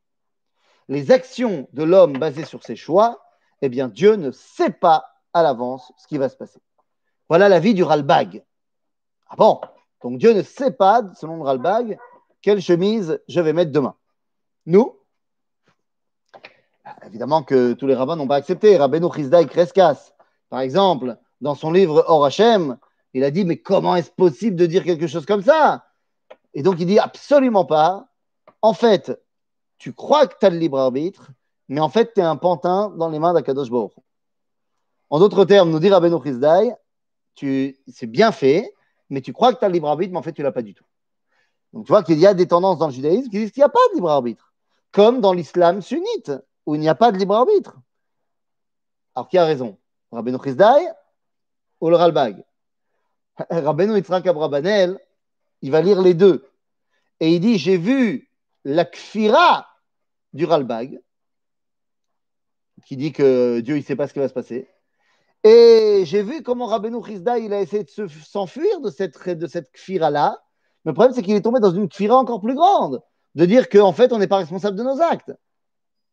Les 0.88 1.12
actions 1.12 1.68
de 1.72 1.84
l'homme 1.84 2.14
basées 2.14 2.44
sur 2.44 2.64
ses 2.64 2.76
choix, 2.76 3.22
eh 3.62 3.68
bien, 3.68 3.86
Dieu 3.86 4.16
ne 4.16 4.32
sait 4.32 4.72
pas 4.72 5.04
à 5.32 5.44
l'avance 5.44 5.92
ce 5.96 6.08
qui 6.08 6.18
va 6.18 6.28
se 6.28 6.36
passer. 6.36 6.60
Voilà 7.28 7.48
la 7.48 7.60
vie 7.60 7.72
du 7.72 7.84
Ralbag. 7.84 8.44
Ah 9.32 9.36
bon? 9.38 9.60
Donc 10.02 10.18
Dieu 10.18 10.34
ne 10.34 10.42
sait 10.42 10.72
pas, 10.72 11.02
selon 11.14 11.38
le 11.38 11.42
Ralbag, 11.42 11.98
quelle 12.42 12.60
chemise 12.60 13.18
je 13.28 13.40
vais 13.40 13.54
mettre 13.54 13.72
demain. 13.72 13.94
Nous, 14.66 14.94
évidemment 17.06 17.42
que 17.42 17.72
tous 17.72 17.86
les 17.86 17.94
rabbins 17.94 18.16
n'ont 18.16 18.28
pas 18.28 18.36
accepté. 18.36 18.76
Rabbeinu 18.76 19.10
Chizdaï 19.10 19.46
Kreskas, 19.46 20.12
par 20.50 20.60
exemple, 20.60 21.16
dans 21.40 21.54
son 21.54 21.72
livre 21.72 22.04
Or 22.08 22.26
Hashem, 22.26 22.76
il 23.14 23.24
a 23.24 23.30
dit 23.30 23.46
Mais 23.46 23.56
comment 23.56 23.96
est-ce 23.96 24.10
possible 24.10 24.56
de 24.56 24.66
dire 24.66 24.84
quelque 24.84 25.06
chose 25.06 25.24
comme 25.24 25.42
ça? 25.42 25.86
Et 26.52 26.62
donc 26.62 26.76
il 26.78 26.86
dit 26.86 26.98
Absolument 26.98 27.64
pas. 27.64 28.08
En 28.60 28.74
fait, 28.74 29.18
tu 29.78 29.94
crois 29.94 30.26
que 30.26 30.34
tu 30.38 30.44
as 30.44 30.50
le 30.50 30.58
libre 30.58 30.78
arbitre, 30.78 31.30
mais 31.68 31.80
en 31.80 31.88
fait, 31.88 32.12
tu 32.12 32.20
es 32.20 32.22
un 32.22 32.36
pantin 32.36 32.92
dans 32.98 33.08
les 33.08 33.18
mains 33.18 33.32
d'Akadosh 33.32 33.70
Baruch. 33.70 33.94
En 35.08 35.20
d'autres 35.20 35.46
termes, 35.46 35.70
nous 35.70 35.80
dit 35.80 35.88
Rabbeinu 35.88 36.22
Chizdaï 36.22 36.74
c'est 37.34 38.06
bien 38.06 38.30
fait, 38.30 38.74
mais 39.12 39.20
tu 39.20 39.34
crois 39.34 39.52
que 39.52 39.58
tu 39.58 39.64
as 39.66 39.68
le 39.68 39.74
libre 39.74 39.88
arbitre, 39.88 40.12
mais 40.12 40.18
en 40.18 40.22
fait, 40.22 40.32
tu 40.32 40.42
l'as 40.42 40.52
pas 40.52 40.62
du 40.62 40.72
tout. 40.72 40.86
Donc 41.74 41.84
tu 41.84 41.92
vois 41.92 42.02
qu'il 42.02 42.18
y 42.18 42.26
a 42.26 42.32
des 42.32 42.48
tendances 42.48 42.78
dans 42.78 42.86
le 42.86 42.92
judaïsme 42.92 43.28
qui 43.28 43.38
disent 43.38 43.50
qu'il 43.50 43.60
n'y 43.60 43.64
a 43.64 43.68
pas 43.68 43.86
de 43.90 43.96
libre 43.96 44.10
arbitre, 44.10 44.52
comme 44.90 45.20
dans 45.20 45.34
l'islam 45.34 45.82
sunnite, 45.82 46.32
où 46.64 46.74
il 46.74 46.80
n'y 46.80 46.88
a 46.88 46.94
pas 46.94 47.12
de 47.12 47.18
libre 47.18 47.34
arbitre. 47.34 47.76
Alors 49.14 49.28
qui 49.28 49.36
a 49.36 49.44
raison? 49.44 49.78
Rabbeinu 50.10 50.38
Chizdaï 50.42 50.90
ou 51.80 51.90
le 51.90 51.96
Ralbag? 51.96 52.42
Rabbeinu 53.50 53.96
Yitzhak 53.96 54.26
Abrabanel, 54.26 54.98
il 55.60 55.70
va 55.70 55.82
lire 55.82 56.00
les 56.00 56.14
deux. 56.14 56.48
Et 57.20 57.34
il 57.34 57.40
dit 57.40 57.58
J'ai 57.58 57.76
vu 57.76 58.30
la 58.64 58.86
kfira 58.86 59.66
du 60.32 60.46
Ralbag, 60.46 61.02
qui 62.86 62.96
dit 62.96 63.12
que 63.12 63.60
Dieu 63.60 63.76
ne 63.76 63.82
sait 63.82 63.96
pas 63.96 64.08
ce 64.08 64.14
qui 64.14 64.20
va 64.20 64.28
se 64.28 64.34
passer. 64.34 64.71
Et 65.44 66.04
j'ai 66.06 66.22
vu 66.22 66.42
comment 66.42 66.66
Rabbeinu 66.66 67.02
Chizdaï 67.04 67.46
il 67.46 67.52
a 67.52 67.60
essayé 67.60 67.84
de 67.84 68.08
s'enfuir 68.24 68.80
de 68.80 68.90
cette, 68.90 69.28
de 69.28 69.46
cette 69.46 69.72
kfira-là. 69.72 70.40
Le 70.84 70.92
problème, 70.92 71.14
c'est 71.14 71.22
qu'il 71.22 71.34
est 71.34 71.42
tombé 71.42 71.60
dans 71.60 71.72
une 71.72 71.88
kfira 71.88 72.16
encore 72.16 72.40
plus 72.40 72.54
grande, 72.54 73.02
de 73.34 73.44
dire 73.44 73.68
qu'en 73.68 73.92
fait, 73.92 74.12
on 74.12 74.18
n'est 74.18 74.28
pas 74.28 74.36
responsable 74.36 74.76
de 74.76 74.82
nos 74.82 75.00
actes. 75.00 75.32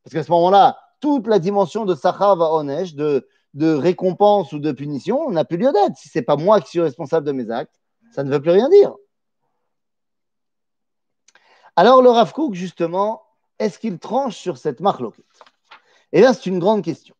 Parce 0.03 0.13
qu'à 0.13 0.23
ce 0.23 0.31
moment-là, 0.31 0.79
toute 0.99 1.27
la 1.27 1.39
dimension 1.39 1.85
de 1.85 1.95
Sachar 1.95 2.35
va 2.35 2.51
Onesh, 2.53 2.95
de, 2.95 3.27
de 3.53 3.73
récompense 3.73 4.51
ou 4.53 4.59
de 4.59 4.71
punition, 4.71 5.29
n'a 5.29 5.45
plus 5.45 5.57
lieu 5.57 5.71
d'être. 5.71 5.95
Si 5.95 6.09
ce 6.09 6.19
n'est 6.19 6.25
pas 6.25 6.35
moi 6.35 6.61
qui 6.61 6.69
suis 6.69 6.81
responsable 6.81 7.25
de 7.25 7.31
mes 7.31 7.51
actes, 7.51 7.79
ça 8.11 8.23
ne 8.23 8.31
veut 8.31 8.41
plus 8.41 8.51
rien 8.51 8.69
dire. 8.69 8.95
Alors 11.75 12.01
le 12.01 12.09
Rav 12.09 12.33
justement, 12.51 13.23
est-ce 13.59 13.79
qu'il 13.79 13.99
tranche 13.99 14.35
sur 14.35 14.57
cette 14.57 14.79
marloquette? 14.79 15.25
Eh 16.11 16.21
bien, 16.21 16.33
c'est 16.33 16.47
une 16.47 16.59
grande 16.59 16.83
question. 16.83 17.15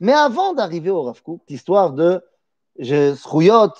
Mais 0.00 0.12
avant 0.12 0.52
d'arriver 0.52 0.90
au 0.90 1.02
Rav 1.02 1.20
l'histoire 1.48 1.92
de 1.92 2.22
Srouyot, 3.14 3.72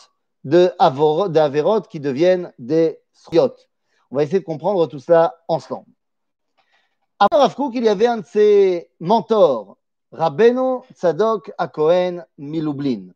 de 0.45 0.73
Averot 0.79 1.81
qui 1.83 2.01
deviennent 2.01 2.53
des 2.59 3.01
Srouyot. 3.13 3.55
On 4.11 4.17
va 4.17 4.23
essayer 4.23 4.41
de 4.41 4.45
comprendre 4.45 4.87
tout 4.87 5.01
cela 5.01 5.35
ensemble. 5.49 5.89
Avant 7.19 7.43
Rav 7.43 7.55
il 7.75 7.85
y 7.85 7.89
avait 7.89 8.07
un 8.07 8.19
de 8.19 8.27
ses 8.27 8.91
mentors, 9.01 9.79
Rabbeinu 10.13 10.81
Tzadok 10.95 11.53
Akohen 11.59 12.25
Milublin. 12.39 13.09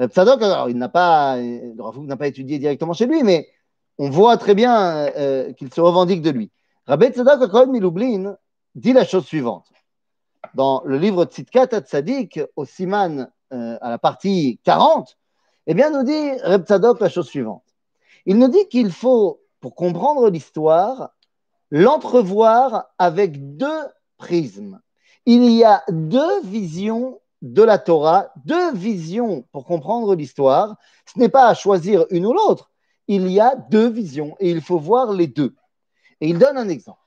Euh, 0.00 0.08
Tzadok, 0.08 0.42
alors, 0.42 0.68
il 0.68 0.76
n'a 0.76 0.88
pas, 0.88 1.36
le 1.36 2.06
n'a 2.06 2.16
pas 2.16 2.26
étudié 2.26 2.58
directement 2.58 2.92
chez 2.92 3.06
lui, 3.06 3.22
mais 3.22 3.48
on 3.98 4.10
voit 4.10 4.36
très 4.36 4.54
bien 4.54 5.08
euh, 5.16 5.52
qu'il 5.54 5.72
se 5.72 5.80
revendique 5.80 6.22
de 6.22 6.30
lui. 6.30 6.50
Rabbeinu 6.86 7.14
Tzadok 7.14 7.42
Akohen 7.42 7.70
Milublin 7.70 8.36
dit 8.74 8.92
la 8.92 9.04
chose 9.04 9.24
suivante. 9.24 9.66
Dans 10.54 10.82
le 10.84 10.98
livre 10.98 11.24
Tzidkat 11.24 11.80
Tzadik, 11.80 12.40
au 12.56 12.64
Siman, 12.64 13.30
euh, 13.52 13.78
à 13.80 13.90
la 13.90 13.98
partie 13.98 14.60
40, 14.64 15.16
eh 15.66 15.74
bien, 15.74 15.90
nous 15.90 16.02
dit 16.02 16.32
Reb 16.42 16.64
Tzadok 16.64 17.00
la 17.00 17.08
chose 17.08 17.28
suivante. 17.28 17.64
Il 18.26 18.38
nous 18.38 18.48
dit 18.48 18.68
qu'il 18.68 18.92
faut, 18.92 19.40
pour 19.60 19.74
comprendre 19.74 20.28
l'histoire, 20.30 21.10
l'entrevoir 21.70 22.86
avec 22.98 23.56
deux 23.56 23.84
prismes 24.16 24.80
il 25.28 25.50
y 25.50 25.62
a 25.62 25.84
deux 25.90 26.40
visions 26.40 27.20
de 27.42 27.62
la 27.62 27.76
Torah, 27.76 28.32
deux 28.46 28.72
visions 28.72 29.44
pour 29.52 29.66
comprendre 29.66 30.14
l'histoire. 30.14 30.76
Ce 31.04 31.18
n'est 31.18 31.28
pas 31.28 31.48
à 31.48 31.54
choisir 31.54 32.06
une 32.08 32.24
ou 32.24 32.32
l'autre. 32.32 32.70
Il 33.08 33.30
y 33.30 33.38
a 33.38 33.54
deux 33.54 33.90
visions 33.90 34.36
et 34.40 34.50
il 34.50 34.62
faut 34.62 34.78
voir 34.78 35.12
les 35.12 35.26
deux. 35.26 35.54
Et 36.22 36.30
il 36.30 36.38
donne 36.38 36.56
un 36.56 36.70
exemple. 36.70 36.98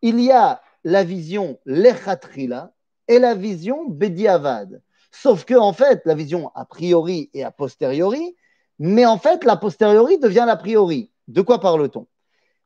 Il 0.00 0.18
y 0.18 0.32
a 0.32 0.62
la 0.84 1.04
vision 1.04 1.58
Lechatrila 1.64 2.72
et 3.08 3.18
la 3.18 3.34
vision 3.34 3.86
Bediavad. 3.88 4.82
Sauf 5.10 5.44
que, 5.44 5.54
en 5.54 5.72
fait, 5.72 6.02
la 6.04 6.14
vision 6.14 6.50
a 6.54 6.64
priori 6.64 7.30
et 7.34 7.44
a 7.44 7.50
posteriori, 7.50 8.36
mais 8.78 9.06
en 9.06 9.18
fait, 9.18 9.44
la 9.44 9.56
posteriori 9.56 10.18
devient 10.18 10.44
l'a 10.46 10.56
priori. 10.56 11.10
De 11.26 11.42
quoi 11.42 11.60
parle-t-on? 11.60 12.06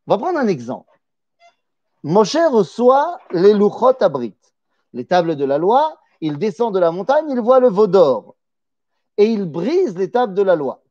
On 0.06 0.12
va 0.12 0.18
prendre 0.18 0.38
un 0.38 0.48
exemple. 0.48 1.00
Moshe 2.02 2.36
reçoit 2.50 3.18
les 3.30 3.54
Luchot 3.54 4.02
Abrit 4.02 4.34
les 4.92 5.06
tables 5.06 5.36
de 5.36 5.44
la 5.44 5.58
loi, 5.58 5.98
il 6.20 6.38
descend 6.38 6.74
de 6.74 6.78
la 6.78 6.90
montagne, 6.90 7.26
il 7.30 7.40
voit 7.40 7.60
le 7.60 7.68
veau 7.68 7.86
d'or. 7.86 8.36
Et 9.16 9.26
il 9.26 9.44
brise 9.44 9.96
les 9.96 10.10
tables 10.10 10.34
de 10.34 10.42
la 10.42 10.56
loi. 10.56 10.84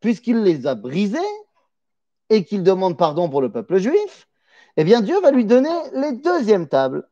Puisqu'il 0.00 0.42
les 0.42 0.66
a 0.66 0.74
brisées 0.74 1.18
et 2.30 2.44
qu'il 2.44 2.62
demande 2.62 2.96
pardon 2.96 3.28
pour 3.28 3.40
le 3.40 3.50
peuple 3.50 3.78
juif, 3.78 4.27
eh 4.78 4.84
bien 4.84 5.02
Dieu 5.02 5.20
va 5.20 5.30
lui 5.30 5.44
donner 5.44 5.68
les 5.92 6.12
deuxièmes 6.12 6.68
tables. 6.68 7.06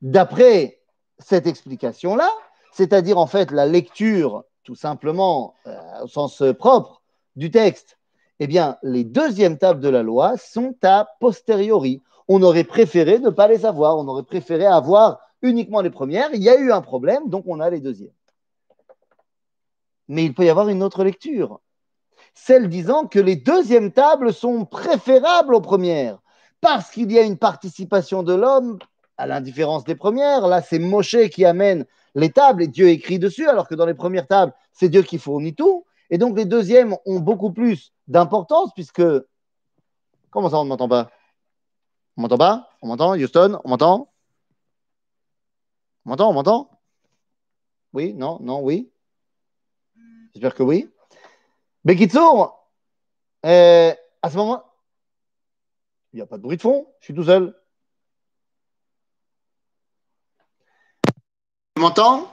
D'après 0.00 0.80
cette 1.18 1.46
explication-là, 1.46 2.30
c'est-à-dire 2.72 3.18
en 3.18 3.26
fait 3.26 3.50
la 3.50 3.66
lecture 3.66 4.44
tout 4.62 4.76
simplement 4.76 5.54
euh, 5.66 5.76
au 6.04 6.06
sens 6.06 6.42
propre 6.58 7.02
du 7.34 7.50
texte, 7.50 7.98
eh 8.38 8.46
bien 8.46 8.78
les 8.82 9.02
deuxièmes 9.02 9.58
tables 9.58 9.80
de 9.80 9.88
la 9.88 10.02
loi 10.02 10.36
sont 10.36 10.76
à 10.82 11.08
posteriori 11.18 12.02
on 12.32 12.44
aurait 12.44 12.62
préféré 12.62 13.18
ne 13.18 13.30
pas 13.30 13.48
les 13.48 13.66
avoir. 13.66 13.98
On 13.98 14.06
aurait 14.06 14.22
préféré 14.22 14.64
avoir 14.64 15.18
uniquement 15.42 15.80
les 15.80 15.90
premières. 15.90 16.32
Il 16.32 16.40
y 16.40 16.48
a 16.48 16.56
eu 16.56 16.70
un 16.70 16.80
problème, 16.80 17.28
donc 17.28 17.42
on 17.48 17.58
a 17.58 17.68
les 17.68 17.80
deuxièmes. 17.80 18.14
Mais 20.06 20.26
il 20.26 20.32
peut 20.32 20.44
y 20.44 20.48
avoir 20.48 20.68
une 20.68 20.84
autre 20.84 21.02
lecture. 21.02 21.60
Celle 22.32 22.68
disant 22.68 23.08
que 23.08 23.18
les 23.18 23.34
deuxièmes 23.34 23.90
tables 23.90 24.32
sont 24.32 24.64
préférables 24.64 25.56
aux 25.56 25.60
premières, 25.60 26.20
parce 26.60 26.90
qu'il 26.90 27.10
y 27.12 27.18
a 27.18 27.22
une 27.22 27.38
participation 27.38 28.22
de 28.22 28.34
l'homme 28.34 28.78
à 29.16 29.26
l'indifférence 29.26 29.84
des 29.84 29.94
premières. 29.94 30.46
Là, 30.46 30.62
c'est 30.62 30.78
Moshe 30.78 31.28
qui 31.30 31.44
amène 31.44 31.86
les 32.14 32.30
tables 32.30 32.62
et 32.62 32.68
Dieu 32.68 32.88
écrit 32.88 33.18
dessus, 33.18 33.48
alors 33.48 33.68
que 33.68 33.74
dans 33.74 33.86
les 33.86 33.94
premières 33.94 34.26
tables, 34.26 34.52
c'est 34.72 34.88
Dieu 34.88 35.02
qui 35.02 35.18
fournit 35.18 35.54
tout. 35.54 35.84
Et 36.10 36.18
donc 36.18 36.36
les 36.36 36.44
deuxièmes 36.44 36.96
ont 37.06 37.20
beaucoup 37.20 37.52
plus 37.52 37.92
d'importance, 38.08 38.72
puisque... 38.74 39.02
Comment 40.30 40.50
ça, 40.50 40.58
on 40.58 40.64
ne 40.64 40.68
m'entend 40.68 40.88
pas? 40.88 41.10
On 42.16 42.22
m'entend 42.22 42.38
pas? 42.38 42.70
On 42.82 42.88
m'entend 42.88 43.14
Houston? 43.14 43.60
On 43.64 43.68
m'entend? 43.68 44.12
On 46.04 46.10
m'entend 46.10 46.30
On 46.30 46.32
m'entend? 46.32 46.70
Oui 47.92 48.14
Non 48.14 48.38
Non 48.40 48.60
Oui 48.60 48.90
J'espère 50.32 50.54
que 50.54 50.62
oui. 50.62 50.88
Bekitsour, 51.84 52.56
Euh, 53.46 53.94
à 54.22 54.30
ce 54.30 54.36
moment, 54.36 54.62
il 56.12 56.16
n'y 56.16 56.22
a 56.22 56.26
pas 56.26 56.36
de 56.36 56.42
bruit 56.42 56.56
de 56.56 56.62
fond, 56.62 56.86
je 57.00 57.06
suis 57.06 57.14
tout 57.14 57.24
seul. 57.24 57.54
Tu 61.76 61.80
m'entends? 61.80 62.30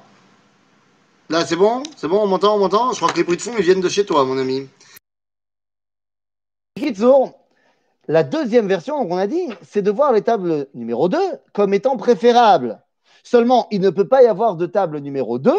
Là, 1.29 1.45
c'est 1.45 1.55
bon? 1.55 1.83
C'est 1.95 2.07
bon, 2.07 2.23
on 2.23 2.27
m'entend, 2.27 2.55
on 2.55 2.59
m'entend? 2.59 2.91
Je 2.91 2.97
crois 2.97 3.11
que 3.11 3.17
les 3.17 3.23
bruits 3.23 3.37
de 3.37 3.41
fond, 3.41 3.55
viennent 3.55 3.81
de 3.81 3.89
chez 3.89 4.05
toi, 4.05 4.23
mon 4.23 4.37
ami. 4.37 4.67
La 8.07 8.23
deuxième 8.23 8.67
version, 8.67 8.95
on 8.95 9.17
a 9.17 9.27
dit, 9.27 9.49
c'est 9.61 9.81
de 9.81 9.91
voir 9.91 10.13
les 10.13 10.21
tables 10.21 10.67
numéro 10.73 11.09
2 11.09 11.17
comme 11.53 11.73
étant 11.73 11.97
préférables. 11.97 12.81
Seulement, 13.23 13.67
il 13.71 13.81
ne 13.81 13.89
peut 13.89 14.07
pas 14.07 14.23
y 14.23 14.27
avoir 14.27 14.55
de 14.55 14.65
table 14.65 14.99
numéro 14.99 15.37
2 15.37 15.53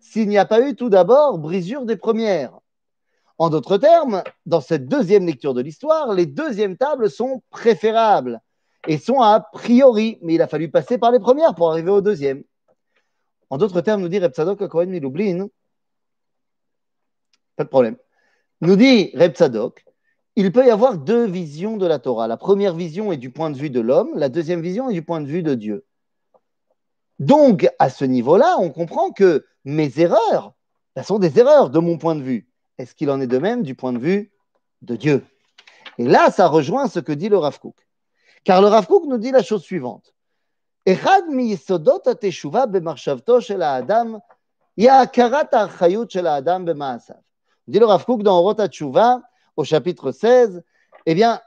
s'il 0.00 0.28
n'y 0.28 0.36
a 0.36 0.44
pas 0.44 0.60
eu 0.60 0.76
tout 0.76 0.90
d'abord 0.90 1.38
brisure 1.38 1.86
des 1.86 1.96
premières. 1.96 2.60
En 3.38 3.50
d'autres 3.50 3.78
termes, 3.78 4.22
dans 4.46 4.60
cette 4.60 4.86
deuxième 4.86 5.26
lecture 5.26 5.54
de 5.54 5.60
l'histoire, 5.60 6.12
les 6.14 6.26
deuxièmes 6.26 6.76
tables 6.76 7.10
sont 7.10 7.42
préférables 7.50 8.40
et 8.86 8.98
sont 8.98 9.20
a 9.20 9.40
priori, 9.40 10.18
mais 10.22 10.34
il 10.34 10.42
a 10.42 10.46
fallu 10.46 10.70
passer 10.70 10.98
par 10.98 11.10
les 11.10 11.18
premières 11.18 11.54
pour 11.54 11.70
arriver 11.70 11.90
aux 11.90 12.00
deuxième. 12.00 12.44
En 13.50 13.58
d'autres 13.58 13.80
termes, 13.80 14.02
nous 14.02 14.08
dit 14.08 14.18
Reb 14.18 14.32
Tzadok 14.32 14.66
Cohen 14.68 14.86
Miloublin, 14.86 15.48
pas 17.56 17.64
de 17.64 17.68
problème, 17.68 17.96
nous 18.60 18.76
dit 18.76 19.10
Reb 19.14 19.34
Tzadok, 19.34 19.84
il 20.36 20.52
peut 20.52 20.66
y 20.66 20.70
avoir 20.70 20.98
deux 20.98 21.26
visions 21.26 21.76
de 21.76 21.86
la 21.86 21.98
Torah. 21.98 22.26
La 22.26 22.36
première 22.36 22.74
vision 22.74 23.12
est 23.12 23.16
du 23.16 23.30
point 23.30 23.50
de 23.50 23.56
vue 23.56 23.70
de 23.70 23.80
l'homme, 23.80 24.10
la 24.16 24.28
deuxième 24.28 24.60
vision 24.60 24.90
est 24.90 24.94
du 24.94 25.02
point 25.02 25.20
de 25.20 25.26
vue 25.26 25.42
de 25.42 25.54
Dieu. 25.54 25.84
Donc, 27.20 27.68
à 27.78 27.90
ce 27.90 28.04
niveau-là, 28.04 28.56
on 28.58 28.70
comprend 28.70 29.10
que 29.10 29.46
mes 29.64 30.00
erreurs, 30.00 30.54
elles 30.94 31.04
sont 31.04 31.18
des 31.18 31.38
erreurs 31.38 31.70
de 31.70 31.78
mon 31.78 31.98
point 31.98 32.16
de 32.16 32.22
vue. 32.22 32.48
Est-ce 32.78 32.94
qu'il 32.94 33.10
en 33.10 33.20
est 33.20 33.26
de 33.26 33.38
même 33.38 33.62
du 33.62 33.74
point 33.74 33.92
de 33.92 33.98
vue 33.98 34.32
de 34.82 34.96
Dieu? 34.96 35.24
Et 35.98 36.04
là, 36.04 36.30
ça 36.30 36.48
rejoint 36.48 36.88
ce 36.88 37.00
que 37.00 37.12
dit 37.12 37.28
le 37.28 37.38
Ravcook. 37.38 37.76
Car 38.44 38.60
le 38.60 38.68
Ravkouk 38.68 39.04
nous 39.06 39.18
dit 39.18 39.30
la 39.30 39.42
chose 39.42 39.62
suivante. 39.62 40.14
Dit 40.86 40.94
le 47.78 47.84
Ravkouk 47.84 48.22
dans 48.22 48.38
Orota 48.38 48.68
Tshuva, 48.68 49.22
au 49.56 49.64
chapitre 49.64 50.12
16, 50.12 50.62
eh 51.06 51.14
bien, 51.14 51.40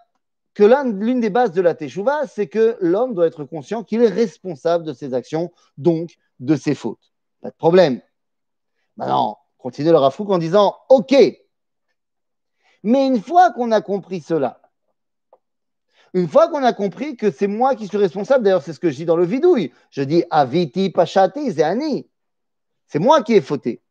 que 0.58 0.64
l'une 0.64 1.20
des 1.20 1.30
bases 1.30 1.52
de 1.52 1.62
la 1.62 1.76
Teshuva, 1.76 2.26
c'est 2.26 2.48
que 2.48 2.78
l'homme 2.82 3.14
doit 3.14 3.28
être 3.28 3.44
conscient 3.44 3.84
qu'il 3.84 4.02
est 4.02 4.10
responsable 4.10 4.84
de 4.84 4.94
ses 4.94 5.14
actions, 5.14 5.52
donc 5.78 6.18
de 6.40 6.56
ses 6.56 6.74
fautes. 6.74 7.14
Pas 7.42 7.52
de 7.52 7.56
problème. 7.56 8.02
Maintenant, 8.96 9.38
continue 9.68 9.92
le 9.92 9.98
Rafouk 9.98 10.30
en 10.30 10.38
disant 10.38 10.78
OK. 10.88 11.14
Mais 12.84 13.06
une 13.06 13.22
fois 13.22 13.52
qu'on 13.52 13.74
a 13.74 13.82
compris 13.82 14.22
cela, 14.22 14.62
une 16.14 16.30
fois 16.30 16.48
qu'on 16.48 16.64
a 16.64 16.72
compris 16.72 17.18
que 17.18 17.32
c'est 17.32 17.48
moi 17.48 17.76
qui 17.76 17.86
suis 17.86 17.98
responsable, 17.98 18.46
d'ailleurs, 18.46 18.64
c'est 18.64 18.72
ce 18.72 18.80
que 18.80 18.90
je 18.90 18.96
dis 18.96 19.04
dans 19.04 19.18
le 19.18 19.26
vidouille, 19.26 19.74
je 19.90 20.04
dis 20.04 20.24
Aviti 20.30 20.90
Pachati 20.90 21.52
Zéani. 21.52 22.08
C'est 22.88 23.00
moi 23.00 23.24
qui 23.24 23.34
ai 23.34 23.42
fauté. 23.42 23.82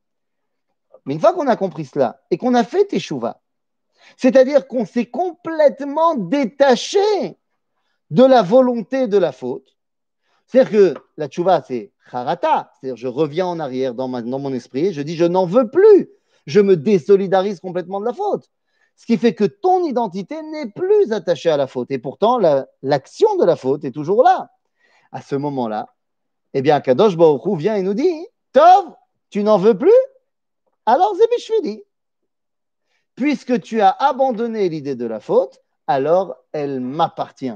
Mais 1.05 1.13
une 1.13 1.21
fois 1.21 1.35
qu'on 1.35 1.47
a 1.47 1.57
compris 1.57 1.85
cela 1.85 2.23
et 2.31 2.39
qu'on 2.39 2.55
a 2.55 2.65
fait 2.65 2.87
Teshuvah, 2.87 3.43
c'est-à-dire 4.17 4.67
qu'on 4.67 4.87
s'est 4.87 5.11
complètement 5.11 6.15
détaché 6.15 7.37
de 8.09 8.25
la 8.25 8.41
volonté 8.41 9.09
de 9.09 9.19
la 9.19 9.33
faute. 9.33 9.76
C'est-à-dire 10.47 10.71
que 10.71 10.95
la 11.17 11.29
tchouva, 11.29 11.63
c'est 11.67 11.93
harata, 12.13 12.71
c'est-à-dire 12.75 12.97
je 12.97 13.09
reviens 13.09 13.47
en 13.47 13.59
arrière 13.59 13.95
dans, 13.95 14.09
mon 14.09 14.53
esprit 14.53 14.93
je 14.93 15.03
dis 15.03 15.17
je 15.17 15.25
n'en 15.25 15.47
veux 15.47 15.71
plus, 15.71 16.09
je 16.47 16.61
me 16.61 16.77
désolidarise 16.77 17.61
complètement 17.61 18.01
de 18.01 18.07
la 18.07 18.13
faute. 18.13 18.49
Ce 18.95 19.05
qui 19.05 19.19
fait 19.19 19.35
que 19.35 19.45
ton 19.45 19.85
identité 19.85 20.41
n'est 20.43 20.71
plus 20.71 21.13
attachée 21.13 21.51
à 21.51 21.59
la 21.59 21.67
faute. 21.67 21.91
Et 21.91 21.99
pourtant, 21.99 22.39
l'action 22.83 23.37
de 23.37 23.45
la 23.45 23.55
faute 23.55 23.85
est 23.85 23.91
toujours 23.91 24.23
là. 24.23 24.51
À 25.13 25.21
ce 25.21 25.37
moment-là, 25.37 25.95
eh 26.55 26.63
bien, 26.63 26.81
Kadosh 26.81 27.17
Baruch 27.17 27.59
vient 27.59 27.75
et 27.75 27.83
nous 27.83 27.93
dit 27.93 28.27
Tov, 28.53 28.95
tu 29.29 29.43
n'en 29.43 29.59
veux 29.59 29.77
plus? 29.77 29.91
Alors 30.87 31.15
Zébishvili, 31.15 31.83
puisque 33.17 33.61
tu 33.61 33.81
as 33.83 33.91
abandonné 33.91 34.69
l'idée 34.69 34.95
de 34.95 35.05
la 35.05 35.21
faute, 35.21 35.61
alors 35.87 36.37
elle 36.53 36.81
m'appartient. 36.81 37.53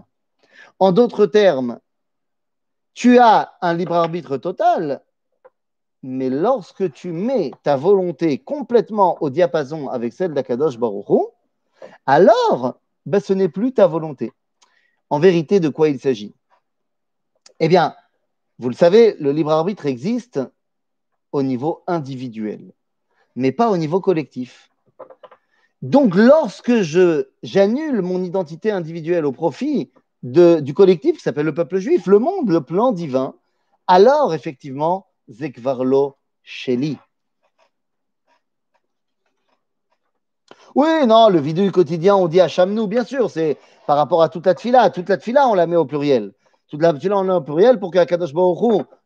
En 0.79 0.93
d'autres 0.93 1.27
termes, 1.27 1.79
tu 2.95 3.19
as 3.19 3.53
un 3.61 3.75
libre 3.75 3.95
arbitre 3.95 4.37
total, 4.37 5.03
mais 6.03 6.31
lorsque 6.31 6.93
tu 6.93 7.13
mets 7.13 7.51
ta 7.63 7.77
volonté 7.77 8.39
complètement 8.39 9.23
au 9.23 9.31
diapason 9.31 9.89
avec 9.89 10.13
celle 10.13 10.33
d'Akadosh 10.33 10.79
Baruchou, 10.79 11.29
alors 12.07 12.79
ben, 13.07 13.21
ce 13.21 13.33
n'est 13.33 13.49
plus 13.49 13.73
ta 13.73 13.87
volonté. 13.87 14.33
En 15.09 15.19
vérité, 15.19 15.61
de 15.61 15.69
quoi 15.69 15.89
il 15.89 16.01
s'agit? 16.01 16.35
Eh 17.59 17.69
bien, 17.69 17.95
vous 18.59 18.69
le 18.69 18.75
savez, 18.75 19.17
le 19.19 19.33
libre 19.33 19.51
arbitre 19.51 19.87
existe 19.87 20.41
au 21.33 21.43
niveau 21.43 21.83
individuel, 21.87 22.73
mais 23.37 23.53
pas 23.53 23.71
au 23.71 23.77
niveau 23.77 24.01
collectif. 24.01 24.71
Donc, 25.83 26.15
lorsque 26.15 26.83
j'annule 27.43 28.03
mon 28.03 28.23
identité 28.23 28.71
individuelle 28.71 29.25
au 29.25 29.33
profit 29.33 29.91
de, 30.23 30.61
du 30.61 30.75
collectif 30.75 31.17
qui 31.17 31.23
s'appelle 31.23 31.47
le 31.47 31.55
peuple 31.55 31.79
juif, 31.79 32.07
le 32.07 32.19
monde, 32.19 32.51
le 32.51 32.61
plan 32.61 32.93
divin, 32.93 33.35
alors 33.87 34.35
effectivement, 34.35 35.07
Zekvarlo 35.29 36.17
Sheli. 36.43 36.99
Oui, 40.77 41.07
non, 41.07 41.29
le 41.29 41.41
vidéo 41.41 41.71
quotidien, 41.73 42.15
on 42.15 42.29
dit 42.29 42.41
Hachamnou, 42.41 42.87
bien 42.87 43.05
sûr, 43.05 43.29
c'est 43.29 43.57
par 43.87 43.97
rapport 43.97 44.23
à 44.23 44.29
toute 44.29 44.47
la 44.47 44.55
tfila. 44.55 44.91
Toute 44.91 45.09
la 45.09 45.17
tfila, 45.17 45.49
on 45.49 45.55
la 45.55 45.67
met 45.67 45.75
au 45.75 45.85
pluriel. 45.85 46.33
Toute 46.69 46.81
la 46.81 46.93
tfila, 46.93 47.19
on 47.19 47.23
la 47.23 47.33
met 47.33 47.39
au 47.39 47.41
pluriel 47.41 47.81
pour 47.81 47.91
que 47.91 47.99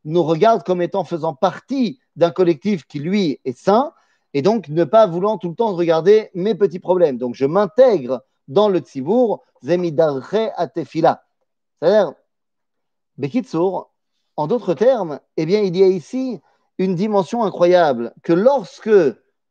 nous 0.05 0.23
regarde 0.23 0.63
comme 0.63 0.83
étant 0.83 1.05
faisant 1.05 1.33
partie 1.33 2.01
d'un 2.17 2.31
collectif 2.31 2.85
qui, 2.85 2.99
lui, 2.99 3.41
est 3.47 3.57
saint 3.57 3.93
et 4.35 4.43
donc 4.43 4.69
ne 4.69 4.85
pas 4.85 5.07
voulant 5.07 5.39
tout 5.39 5.49
le 5.49 5.55
temps 5.55 5.75
regarder 5.75 6.31
mes 6.35 6.55
petits 6.55 6.81
problèmes. 6.81 7.17
Donc 7.17 7.35
je 7.35 7.47
m'intègre 7.47 8.21
dans 8.49 8.69
le 8.69 8.81
tzibour, 8.81 9.43
zemidarche 9.63 10.35
atefila. 10.57 11.25
C'est-à-dire, 11.81 12.15
Bekitsour, 13.17 13.93
en 14.37 14.47
d'autres 14.47 14.75
termes, 14.75 15.21
eh 15.37 15.47
bien, 15.47 15.61
il 15.61 15.77
y 15.77 15.83
a 15.83 15.87
ici 15.87 16.41
une 16.79 16.95
dimension 16.95 17.45
incroyable 17.45 18.13
que 18.23 18.33
lorsque 18.33 18.91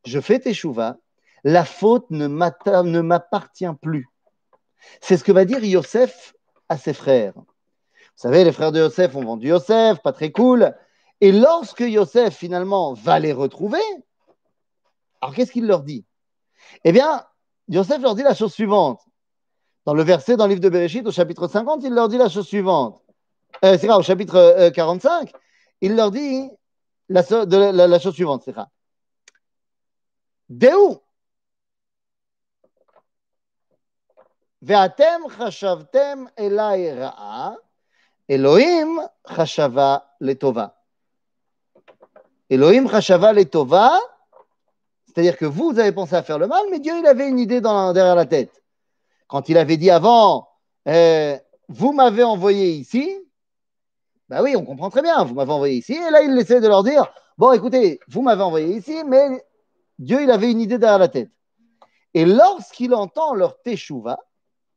je 0.05 0.19
fais 0.19 0.39
teshuva, 0.39 0.97
la 1.43 1.65
faute 1.65 2.09
ne 2.09 2.27
m'appartient 2.27 3.73
plus. 3.81 4.09
C'est 5.01 5.17
ce 5.17 5.23
que 5.23 5.31
va 5.31 5.45
dire 5.45 5.63
Yosef 5.63 6.33
à 6.69 6.77
ses 6.77 6.93
frères. 6.93 7.33
Vous 7.35 7.43
savez, 8.15 8.43
les 8.43 8.51
frères 8.51 8.71
de 8.71 8.79
Yosef 8.79 9.15
ont 9.15 9.23
vendu 9.23 9.47
Yosef, 9.47 9.99
pas 9.99 10.11
très 10.11 10.31
cool. 10.31 10.75
Et 11.21 11.31
lorsque 11.31 11.81
Yosef 11.81 12.35
finalement 12.35 12.93
va 12.93 13.19
les 13.19 13.33
retrouver, 13.33 13.81
alors 15.21 15.33
qu'est-ce 15.33 15.51
qu'il 15.51 15.67
leur 15.67 15.83
dit? 15.83 16.05
Eh 16.83 16.91
bien, 16.91 17.25
Yosef 17.69 18.01
leur 18.01 18.15
dit 18.15 18.23
la 18.23 18.33
chose 18.33 18.53
suivante. 18.53 19.01
Dans 19.85 19.93
le 19.93 20.03
verset 20.03 20.37
dans 20.37 20.45
le 20.45 20.51
livre 20.51 20.61
de 20.61 20.69
Bereshit, 20.69 21.05
au 21.05 21.11
chapitre 21.11 21.47
50, 21.47 21.81
il 21.83 21.93
leur 21.93 22.07
dit 22.07 22.17
la 22.17 22.29
chose 22.29 22.47
suivante. 22.47 23.01
Euh, 23.63 23.77
c'est 23.77 23.89
au 23.89 24.01
chapitre 24.01 24.35
euh, 24.35 24.71
45, 24.71 25.31
il 25.81 25.95
leur 25.95 26.11
dit 26.11 26.49
la, 27.09 27.23
so 27.23 27.45
de, 27.45 27.57
la, 27.57 27.87
la 27.87 27.99
chose 27.99 28.13
suivante, 28.13 28.43
c'est 28.45 28.55
Deu 30.49 30.99
Ve'atem 34.61 35.29
chashavtem 35.37 36.29
elai 36.37 36.93
ra'a, 36.93 37.57
Elohim 38.29 39.01
chashava 39.27 40.05
letova. 40.21 40.73
Elohim 42.49 42.87
chashava 42.87 43.33
letova 43.33 43.99
c'est-à-dire 45.13 45.37
que 45.37 45.45
vous, 45.45 45.77
avez 45.77 45.91
pensé 45.91 46.15
à 46.15 46.23
faire 46.23 46.39
le 46.39 46.47
mal, 46.47 46.63
mais 46.71 46.79
Dieu, 46.79 46.93
il 46.97 47.05
avait 47.05 47.27
une 47.27 47.37
idée 47.39 47.61
derrière 47.61 48.15
la 48.15 48.25
tête. 48.25 48.63
Quand 49.27 49.47
il 49.47 49.57
avait 49.57 49.77
dit 49.77 49.91
avant, 49.91 50.49
euh, 50.87 51.37
vous 51.67 51.93
m'avez 51.93 52.23
envoyé 52.23 52.71
ici, 52.71 53.15
ben 54.29 54.41
oui, 54.41 54.55
on 54.55 54.65
comprend 54.65 54.89
très 54.89 55.03
bien, 55.03 55.23
vous 55.23 55.35
m'avez 55.35 55.51
envoyé 55.51 55.75
ici, 55.75 55.93
et 55.93 56.09
là, 56.09 56.23
il 56.23 56.37
essaie 56.39 56.61
de 56.61 56.67
leur 56.67 56.83
dire, 56.83 57.11
bon, 57.37 57.51
écoutez, 57.51 57.99
vous 58.07 58.23
m'avez 58.23 58.41
envoyé 58.41 58.75
ici, 58.75 59.03
mais 59.05 59.43
Dieu, 59.99 60.23
il 60.23 60.31
avait 60.31 60.49
une 60.49 60.61
idée 60.61 60.79
derrière 60.79 60.99
la 60.99 61.09
tête. 61.09 61.29
Et 62.15 62.25
lorsqu'il 62.25 62.95
entend 62.95 63.35
leur 63.35 63.61
teshuva, 63.61 64.19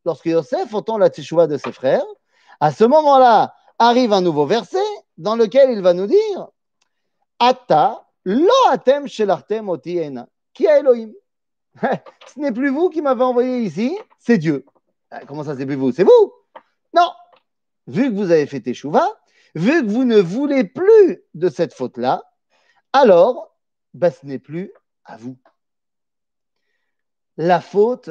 lorsque 0.04 0.26
Yosef 0.26 0.74
entend 0.74 0.98
la 0.98 1.08
teshuva 1.08 1.46
de 1.46 1.56
ses 1.56 1.72
frères, 1.72 2.04
à 2.60 2.72
ce 2.72 2.84
moment-là, 2.84 3.54
arrive 3.78 4.12
un 4.12 4.20
nouveau 4.20 4.46
verset 4.46 4.78
dans 5.16 5.36
lequel 5.36 5.70
il 5.70 5.80
va 5.80 5.94
nous 5.94 6.06
dire, 6.06 6.48
Ata 7.38 8.05
Lo 8.26 8.68
atem 8.72 9.06
shelartem 9.06 9.68
otiena. 9.68 10.28
Qui 10.52 10.66
est 10.66 10.80
Elohim? 10.80 11.12
Ce 12.26 12.40
n'est 12.40 12.50
plus 12.50 12.70
vous 12.70 12.90
qui 12.90 13.00
m'avez 13.00 13.22
envoyé 13.22 13.60
ici, 13.60 13.96
c'est 14.18 14.38
Dieu. 14.38 14.66
Euh, 15.12 15.20
comment 15.28 15.44
ça, 15.44 15.56
c'est 15.56 15.64
plus 15.64 15.76
vous? 15.76 15.92
C'est 15.92 16.02
vous? 16.02 16.34
Non. 16.92 17.12
Vu 17.86 18.10
que 18.10 18.16
vous 18.16 18.32
avez 18.32 18.46
fait 18.46 18.60
Teshuvah, 18.60 19.08
vu 19.54 19.86
que 19.86 19.88
vous 19.88 20.04
ne 20.04 20.18
voulez 20.18 20.64
plus 20.64 21.22
de 21.34 21.48
cette 21.48 21.72
faute-là, 21.72 22.24
alors, 22.92 23.56
bah, 23.94 24.10
ce 24.10 24.26
n'est 24.26 24.40
plus 24.40 24.72
à 25.04 25.16
vous. 25.16 25.38
La 27.36 27.60
faute 27.60 28.10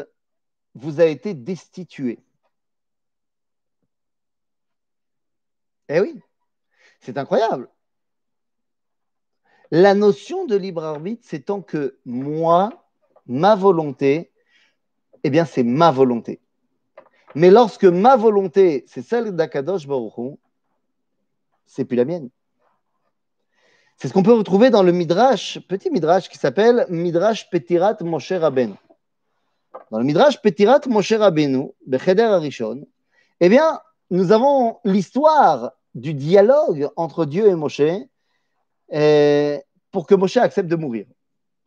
vous 0.76 1.02
a 1.02 1.06
été 1.06 1.34
destitué. 1.34 2.20
Eh 5.90 6.00
oui, 6.00 6.22
c'est 7.02 7.18
incroyable. 7.18 7.70
La 9.72 9.94
notion 9.94 10.46
de 10.46 10.56
libre 10.56 10.84
arbitre, 10.84 11.24
c'est 11.26 11.46
tant 11.46 11.62
que 11.62 11.98
moi, 12.06 12.86
ma 13.28 13.56
volonté, 13.56 14.32
eh 15.24 15.30
bien, 15.30 15.46
c'est 15.46 15.64
ma 15.64 15.92
volonté. 15.92 16.40
Mais 17.34 17.50
lorsque 17.50 17.86
ma 17.86 18.16
volonté, 18.16 18.86
c'est 18.88 19.02
celle 19.02 19.36
d'Akadosh 19.36 19.88
Baruch 19.88 20.38
c'est 21.66 21.86
plus 21.86 21.98
la 21.98 22.06
mienne. 22.06 22.30
C'est 23.98 24.08
ce 24.08 24.14
qu'on 24.14 24.24
peut 24.24 24.34
retrouver 24.34 24.70
dans 24.70 24.84
le 24.84 24.92
Midrash, 24.92 25.60
petit 25.68 25.90
Midrash 25.90 26.30
qui 26.30 26.38
s'appelle 26.38 26.86
Midrash 26.90 27.50
Petirat 27.50 27.98
Moshe 28.02 28.32
Rabbeinu. 28.32 28.76
Dans 29.92 30.00
le 30.00 30.06
Midrash 30.06 30.42
Petirat 30.42 30.82
Moshe 30.88 31.14
Rabbeinu, 31.14 31.72
Becheder 31.86 32.24
Arishon, 32.24 32.86
eh 33.40 33.50
bien, 33.50 33.80
nous 34.10 34.32
avons 34.32 34.78
l'histoire 34.84 35.72
du 35.96 36.14
dialogue 36.14 36.90
entre 36.96 37.26
Dieu 37.26 37.48
et 37.48 37.56
Moshe 37.56 37.82
pour 39.92 40.08
que 40.08 40.16
Moshe 40.16 40.38
accepte 40.38 40.70
de 40.70 40.76
mourir. 40.76 41.06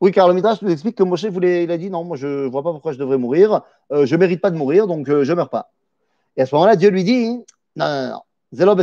Oui, 0.01 0.13
car 0.13 0.29
le 0.29 0.35
Midrash 0.35 0.63
nous 0.63 0.71
explique 0.71 0.97
que 0.97 1.03
Moshe 1.03 1.25
voulait, 1.25 1.69
a 1.69 1.77
dit 1.77 1.91
non, 1.91 2.05
moi 2.05 2.17
je 2.17 2.45
ne 2.45 2.47
vois 2.47 2.63
pas 2.63 2.71
pourquoi 2.71 2.93
je 2.93 2.99
devrais 2.99 3.19
mourir, 3.19 3.63
euh, 3.91 4.07
je 4.07 4.15
ne 4.15 4.21
mérite 4.21 4.41
pas 4.41 4.51
de 4.51 4.57
mourir, 4.57 4.87
donc 4.87 5.09
euh, 5.09 5.25
je 5.25 5.33
ne 5.33 5.37
meurs 5.37 5.51
pas. 5.51 5.73
Et 6.37 6.43
à 6.43 6.47
ce 6.47 6.55
moment-là, 6.55 6.77
Dieu 6.77 6.91
lui 6.91 7.03
dit 7.03 7.45
non, 7.75 7.87
non, 7.87 8.11
non, 8.11 8.23
Zélo 8.53 8.77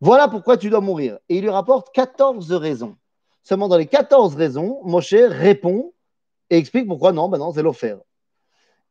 Voilà 0.00 0.26
pourquoi 0.28 0.56
tu 0.56 0.68
dois 0.68 0.80
mourir. 0.80 1.18
Et 1.28 1.36
il 1.36 1.42
lui 1.42 1.50
rapporte 1.50 1.94
14 1.94 2.52
raisons. 2.54 2.96
Seulement 3.44 3.68
dans 3.68 3.76
les 3.76 3.86
14 3.86 4.34
raisons, 4.34 4.80
Moshe 4.84 5.14
répond 5.14 5.92
et 6.50 6.56
explique 6.56 6.88
pourquoi 6.88 7.12
non, 7.12 7.28
ben 7.28 7.38
non. 7.38 7.52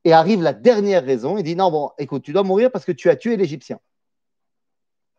Et 0.06 0.14
arrive 0.14 0.42
la 0.42 0.54
dernière 0.54 1.04
raison, 1.04 1.38
il 1.38 1.44
dit 1.44 1.58
non, 1.58 1.70
bon, 1.70 1.92
écoute, 1.98 2.24
tu 2.24 2.32
dois 2.32 2.44
mourir 2.44 2.72
parce 2.72 2.86
que 2.86 2.94
tu 2.94 3.10
as 3.10 3.18
tué 3.18 3.36
l'Égyptien. 3.36 3.80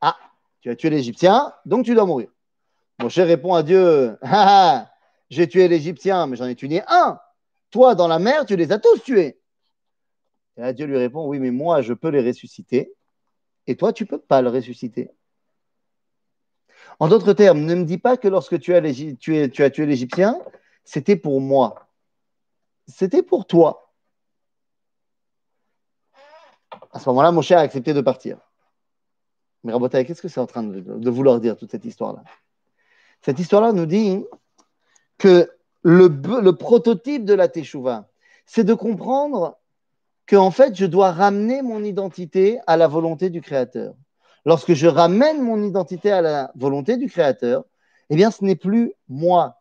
Ah, 0.00 0.16
tu 0.62 0.70
as 0.70 0.76
tué 0.76 0.88
l'Égyptien, 0.88 1.52
donc 1.66 1.84
tu 1.84 1.94
dois 1.94 2.06
mourir. 2.06 2.30
Moshe 3.00 3.18
répond 3.18 3.54
à 3.54 3.62
Dieu 3.62 4.18
ah, 4.22 4.28
ah, 4.30 4.90
j'ai 5.30 5.48
tué 5.48 5.68
l'Égyptien, 5.68 6.26
mais 6.26 6.36
j'en 6.36 6.46
ai 6.46 6.54
tué 6.54 6.82
un. 6.88 7.18
Toi, 7.70 7.94
dans 7.94 8.08
la 8.08 8.18
mer, 8.18 8.44
tu 8.46 8.56
les 8.56 8.72
as 8.72 8.78
tous 8.78 8.98
tués. 9.02 9.40
Et 10.56 10.72
Dieu 10.74 10.86
lui 10.86 10.98
répond 10.98 11.26
Oui, 11.26 11.38
mais 11.38 11.50
moi, 11.50 11.82
je 11.82 11.94
peux 11.94 12.08
les 12.08 12.26
ressusciter, 12.26 12.92
et 13.66 13.76
toi, 13.76 13.92
tu 13.92 14.04
ne 14.04 14.08
peux 14.08 14.18
pas 14.18 14.42
le 14.42 14.48
ressusciter. 14.48 15.10
En 16.98 17.08
d'autres 17.08 17.32
termes, 17.32 17.60
ne 17.60 17.74
me 17.74 17.84
dis 17.84 17.98
pas 17.98 18.16
que 18.16 18.28
lorsque 18.28 18.58
tu 18.58 18.74
as, 18.74 18.82
tu 19.18 19.62
as 19.62 19.70
tué 19.70 19.86
l'Égyptien, 19.86 20.40
c'était 20.84 21.16
pour 21.16 21.40
moi. 21.40 21.88
C'était 22.86 23.22
pour 23.22 23.46
toi. 23.46 23.94
À 26.92 26.98
ce 26.98 27.08
moment-là, 27.08 27.32
Moshe 27.32 27.52
a 27.52 27.60
accepté 27.60 27.94
de 27.94 28.00
partir. 28.00 28.38
Mais 29.62 29.72
Rabotai, 29.72 30.04
qu'est-ce 30.04 30.22
que 30.22 30.28
c'est 30.28 30.40
en 30.40 30.46
train 30.46 30.62
de, 30.62 31.10
vouloir 31.10 31.40
dire 31.40 31.56
toute 31.56 31.70
cette 31.70 31.84
histoire-là? 31.84 32.22
Cette 33.22 33.38
histoire-là 33.38 33.72
nous 33.72 33.86
dit 33.86 34.24
que 35.18 35.50
le, 35.82 36.50
prototype 36.52 37.24
de 37.24 37.34
la 37.34 37.48
Teshuvah, 37.48 38.08
c'est 38.46 38.64
de 38.64 38.74
comprendre 38.74 39.58
que 40.26 40.36
en 40.36 40.50
fait, 40.50 40.74
je 40.74 40.86
dois 40.86 41.12
ramener 41.12 41.62
mon 41.62 41.82
identité 41.82 42.58
à 42.66 42.76
la 42.76 42.88
volonté 42.88 43.30
du 43.30 43.40
Créateur. 43.40 43.94
Lorsque 44.46 44.72
je 44.72 44.86
ramène 44.86 45.42
mon 45.42 45.62
identité 45.62 46.10
à 46.10 46.22
la 46.22 46.52
volonté 46.54 46.96
du 46.96 47.08
Créateur, 47.08 47.64
eh 48.08 48.16
bien, 48.16 48.30
ce 48.30 48.44
n'est 48.44 48.56
plus 48.56 48.92
moi. 49.08 49.60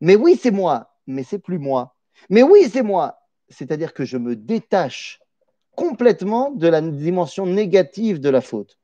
Mais 0.00 0.16
oui, 0.16 0.38
c'est 0.40 0.50
moi, 0.50 0.94
mais 1.06 1.22
c'est 1.22 1.38
plus 1.38 1.58
moi. 1.58 1.94
Mais 2.30 2.42
oui, 2.42 2.68
c'est 2.70 2.82
moi. 2.82 3.20
C'est-à-dire 3.48 3.94
que 3.94 4.04
je 4.04 4.18
me 4.18 4.36
détache 4.36 5.20
complètement 5.74 6.50
de 6.50 6.68
la 6.68 6.80
dimension 6.80 7.46
négative 7.46 8.20
de 8.20 8.28
la 8.28 8.40
faute. 8.40 8.78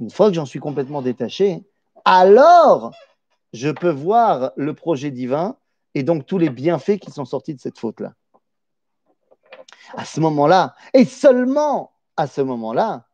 Une 0.00 0.10
fois 0.10 0.28
que 0.28 0.34
j'en 0.34 0.46
suis 0.46 0.58
complètement 0.58 1.00
détaché, 1.00 1.64
alors 2.04 2.92
je 3.52 3.68
peux 3.70 3.90
voir 3.90 4.52
le 4.56 4.74
projet 4.74 5.10
divin 5.10 5.56
et 5.94 6.02
donc 6.02 6.26
tous 6.26 6.38
les 6.38 6.50
bienfaits 6.50 6.98
qui 6.98 7.10
sont 7.10 7.24
sortis 7.24 7.54
de 7.54 7.60
cette 7.60 7.78
faute-là. 7.78 8.14
À 9.94 10.04
ce 10.04 10.20
moment-là, 10.20 10.74
et 10.94 11.04
seulement 11.04 11.92
à 12.16 12.26
ce 12.26 12.40
moment-là, 12.40 13.08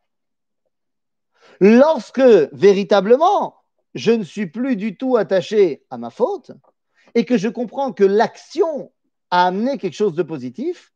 lorsque 1.61 2.21
véritablement 2.53 3.57
je 3.95 4.13
ne 4.13 4.23
suis 4.23 4.47
plus 4.47 4.77
du 4.77 4.97
tout 4.97 5.17
attaché 5.17 5.85
à 5.91 5.99
ma 5.99 6.11
faute 6.11 6.53
et 7.15 7.25
que 7.25 7.39
je 7.39 7.49
comprends 7.49 7.93
que 7.93 8.05
l'action 8.05 8.93
a 9.31 9.47
amené 9.47 9.79
quelque 9.79 9.95
chose 9.95 10.15
de 10.15 10.23
positif, 10.23 10.93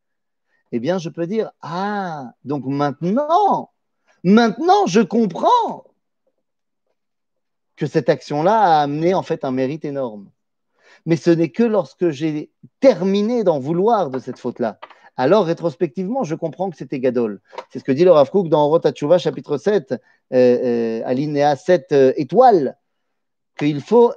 eh 0.71 0.79
bien 0.79 0.99
je 0.99 1.09
peux 1.09 1.27
dire, 1.27 1.51
ah, 1.63 2.33
donc 2.45 2.65
maintenant, 2.65 3.73
Maintenant, 4.25 4.87
je 4.87 5.01
comprends 5.01 5.85
que 7.83 7.89
cette 7.89 8.09
action-là 8.09 8.61
a 8.61 8.83
amené 8.83 9.13
en 9.13 9.25
fait 9.25 9.45
un 9.45 9.51
mérite 9.51 9.85
énorme. 9.85 10.31
Mais 11.05 11.17
ce 11.17 11.31
n'est 11.31 11.49
que 11.49 11.65
lorsque 11.65 12.11
j'ai 12.11 12.53
terminé 12.79 13.43
d'en 13.43 13.59
vouloir 13.59 14.09
de 14.09 14.21
cette 14.21 14.39
faute-là. 14.39 14.79
Alors, 15.17 15.47
rétrospectivement, 15.47 16.23
je 16.23 16.37
comprends 16.37 16.71
que 16.71 16.77
c'était 16.77 17.01
Gadol. 17.01 17.41
C'est 17.71 17.81
ce 17.81 17.85
que 17.85 17.91
dit 17.91 18.05
le 18.05 18.13
Rav 18.13 18.31
dans 18.45 18.69
Rotachuva, 18.69 19.19
chapitre 19.19 19.57
7, 19.57 19.91
euh, 19.91 19.97
euh, 20.33 21.03
alinéa 21.05 21.57
7 21.57 21.91
euh, 21.91 22.13
étoile, 22.15 22.77
qu'il 23.59 23.81
faut 23.81 24.13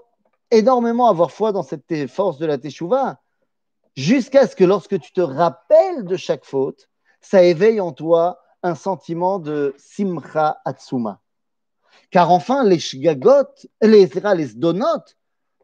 énormément 0.52 1.08
avoir 1.08 1.32
foi 1.32 1.52
dans 1.52 1.64
cette 1.64 2.06
force 2.08 2.38
de 2.38 2.46
la 2.46 2.60
Teshuvah, 2.60 3.20
jusqu'à 3.96 4.46
ce 4.46 4.56
que 4.56 4.64
lorsque 4.64 5.00
tu 5.00 5.12
te 5.12 5.22
rappelles 5.22 6.06
de 6.06 6.18
chaque 6.18 6.46
faute, 6.46 6.88
ça 7.20 7.42
éveille 7.42 7.82
en 7.82 7.94
toi 7.94 8.44
un 8.62 8.76
sentiment 8.76 9.40
de 9.40 9.74
simcha 9.80 10.62
atsuma. 10.66 11.20
Car 12.12 12.32
enfin, 12.32 12.64
les 12.64 12.80
shgagot, 12.80 13.48
les, 13.82 14.08
les 14.08 14.54
donot, 14.56 15.04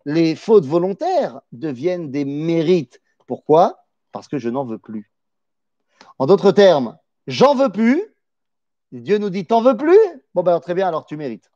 les 0.06 0.36
fautes 0.36 0.66
volontaires 0.66 1.42
deviennent 1.52 2.12
des 2.12 2.26
mérites. 2.26 3.02
Pourquoi? 3.28 3.86
Parce 4.12 4.28
que 4.28 4.38
je 4.38 4.50
n'en 4.50 4.66
veux 4.66 4.80
plus. 4.80 5.12
En 6.20 6.26
d'autres 6.26 6.52
termes, 6.52 6.98
j'en 7.28 7.56
veux 7.56 7.72
plus. 7.72 8.02
Dieu 8.92 9.18
nous 9.18 9.30
dit, 9.30 9.46
t'en 9.46 9.62
veux 9.62 9.78
plus? 9.78 10.00
Bon, 10.34 10.44
ben 10.44 10.60
très 10.60 10.74
bien, 10.74 10.88
alors 10.88 11.06
tu 11.06 11.16
mérites. 11.16 11.50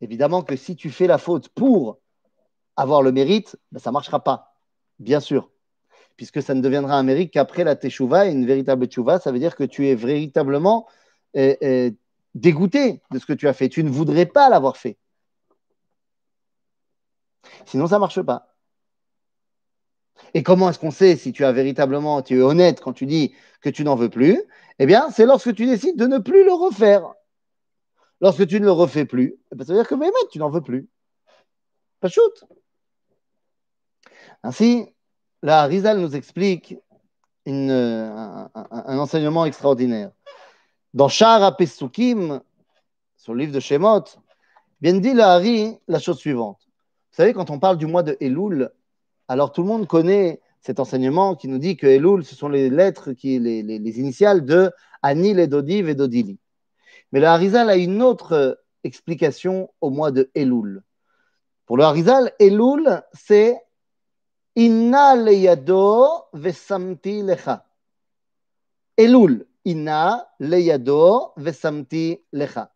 Évidemment 0.00 0.42
que 0.42 0.56
si 0.56 0.76
tu 0.76 0.90
fais 0.90 1.06
la 1.06 1.18
faute 1.18 1.48
pour 1.50 1.98
avoir 2.76 3.02
le 3.02 3.12
mérite, 3.12 3.56
ben, 3.72 3.80
ça 3.80 3.90
ne 3.90 3.94
marchera 3.94 4.22
pas, 4.22 4.54
bien 4.98 5.20
sûr 5.20 5.50
puisque 6.18 6.42
ça 6.42 6.52
ne 6.52 6.60
deviendra 6.60 6.98
un 6.98 7.04
mérite 7.04 7.32
qu'après 7.32 7.64
la 7.64 7.76
teshuva, 7.76 8.26
une 8.26 8.44
véritable 8.44 8.88
teshuva, 8.88 9.20
ça 9.20 9.30
veut 9.30 9.38
dire 9.38 9.54
que 9.54 9.62
tu 9.62 9.86
es 9.86 9.94
véritablement 9.94 10.86
euh, 11.36 11.54
euh, 11.62 11.90
dégoûté 12.34 13.02
de 13.10 13.18
ce 13.18 13.26
que 13.26 13.32
tu 13.32 13.48
as 13.48 13.52
fait. 13.52 13.68
Tu 13.68 13.84
ne 13.84 13.90
voudrais 13.90 14.26
pas 14.26 14.48
l'avoir 14.48 14.76
fait. 14.76 14.98
Sinon, 17.66 17.86
ça 17.86 17.96
ne 17.96 18.00
marche 18.00 18.22
pas. 18.22 18.54
Et 20.34 20.42
comment 20.42 20.70
est-ce 20.70 20.78
qu'on 20.78 20.90
sait 20.90 21.16
si 21.16 21.32
tu 21.32 21.44
as 21.44 21.52
véritablement, 21.52 22.22
tu 22.22 22.38
es 22.38 22.42
honnête 22.42 22.80
quand 22.80 22.92
tu 22.92 23.06
dis 23.06 23.34
que 23.60 23.70
tu 23.70 23.84
n'en 23.84 23.94
veux 23.94 24.10
plus? 24.10 24.42
Eh 24.78 24.86
bien, 24.86 25.10
c'est 25.10 25.26
lorsque 25.26 25.54
tu 25.54 25.66
décides 25.66 25.96
de 25.96 26.06
ne 26.06 26.18
plus 26.18 26.44
le 26.44 26.52
refaire. 26.52 27.14
Lorsque 28.20 28.46
tu 28.46 28.60
ne 28.60 28.64
le 28.64 28.72
refais 28.72 29.04
plus, 29.04 29.36
eh 29.52 29.54
ben, 29.54 29.64
ça 29.64 29.72
veut 29.72 29.78
dire 29.78 29.88
que 29.88 29.94
mais, 29.94 30.10
tu 30.30 30.38
n'en 30.38 30.50
veux 30.50 30.60
plus. 30.60 30.88
Pas 32.00 32.08
shoot. 32.08 32.44
Ainsi, 34.42 34.86
la 35.42 35.64
Rizal 35.64 36.00
nous 36.00 36.16
explique 36.16 36.76
un, 37.46 38.50
enseignement 38.86 39.44
extraordinaire. 39.46 40.10
Dans 40.94 41.08
Shara 41.08 41.54
Pesukim, 41.54 42.40
sur 43.16 43.34
le 43.34 43.40
livre 43.40 43.52
de 43.52 43.60
Shemot, 43.60 44.04
bien 44.80 44.94
dit 44.94 45.12
la 45.12 45.34
Hari 45.34 45.76
la 45.86 45.98
chose 45.98 46.18
suivante. 46.18 46.60
Vous 47.10 47.16
savez, 47.16 47.34
quand 47.34 47.50
on 47.50 47.58
parle 47.58 47.76
du 47.76 47.86
mois 47.86 48.02
de 48.02 48.16
Elul, 48.20 48.70
alors 49.28 49.52
tout 49.52 49.60
le 49.62 49.68
monde 49.68 49.86
connaît 49.86 50.40
cet 50.60 50.80
enseignement 50.80 51.34
qui 51.34 51.48
nous 51.48 51.58
dit 51.58 51.76
que 51.76 51.86
Elul, 51.86 52.24
ce 52.24 52.34
sont 52.34 52.48
les 52.48 52.70
lettres, 52.70 53.12
qui, 53.12 53.38
les, 53.38 54.00
initiales 54.00 54.46
de 54.46 54.72
Anil 55.02 55.38
et 55.38 55.46
Dodiv 55.46 55.90
et 55.90 55.94
Dodili. 55.94 56.38
Mais 57.12 57.20
le 57.20 57.26
Harizal 57.26 57.68
a 57.68 57.76
une 57.76 58.02
autre 58.02 58.58
explication 58.82 59.70
au 59.82 59.90
mois 59.90 60.10
de 60.10 60.30
Elul. 60.34 60.82
Pour 61.66 61.76
le 61.76 61.84
Harizal, 61.84 62.32
Elul, 62.38 63.02
c'est 63.12 63.60
Inna 64.56 65.14
leyado 65.16 66.24
vesamti 66.32 67.22
lecha. 67.22 67.66
Elul. 68.96 69.46
Inna 69.68 70.26
leyado 70.40 71.32
vesamti 71.36 72.18
lecha. 72.32 72.72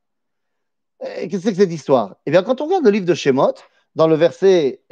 Qu'est-ce 1.01 1.49
que 1.49 1.55
cette 1.55 1.73
histoire? 1.73 2.17
Eh 2.27 2.31
bien, 2.31 2.43
quand 2.43 2.61
on 2.61 2.67
regarde 2.67 2.85
le 2.85 2.91
livre 2.91 3.07
de 3.07 3.15
Shemot, 3.15 3.55
dans 3.95 4.07
le 4.07 4.15
verset 4.15 4.83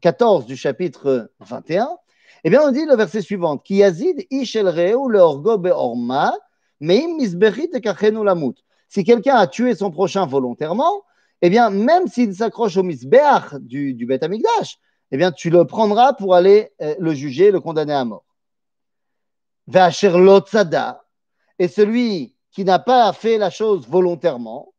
14 0.00 0.46
du 0.46 0.56
chapitre 0.56 1.30
21, 1.40 1.88
eh 2.44 2.50
bien, 2.50 2.62
on 2.62 2.72
dit 2.72 2.86
le 2.86 2.96
verset 2.96 3.20
suivant 3.20 3.58
Ki 3.58 3.76
yazid 3.76 4.26
ishel 4.30 4.68
reu 4.68 5.10
leorgo 5.10 5.58
beorma, 5.58 6.32
meim 6.80 7.18
lamut. 8.24 8.54
Si 8.88 9.04
quelqu'un 9.04 9.36
a 9.36 9.46
tué 9.46 9.74
son 9.74 9.90
prochain 9.90 10.24
volontairement, 10.24 11.02
eh 11.42 11.50
bien, 11.50 11.68
même 11.68 12.08
s'il 12.08 12.34
s'accroche 12.34 12.78
au 12.78 12.82
misbeach 12.82 13.54
du, 13.60 13.92
du 13.92 14.06
Beth 14.06 14.24
eh 15.10 15.16
bien, 15.16 15.30
tu 15.30 15.50
le 15.50 15.66
prendras 15.66 16.14
pour 16.14 16.34
aller 16.34 16.70
euh, 16.80 16.94
le 16.98 17.12
juger, 17.12 17.50
le 17.50 17.60
condamner 17.60 17.94
à 17.94 18.04
mort. 18.04 18.24
Ve'asher 19.66 20.10
lo 20.10 20.40
tzada, 20.40 21.04
et 21.58 21.68
celui 21.68 22.34
qui 22.50 22.64
n'a 22.64 22.78
pas 22.78 23.12
fait 23.12 23.38
la 23.38 23.50
chose 23.50 23.88
volontairement, 23.88 24.74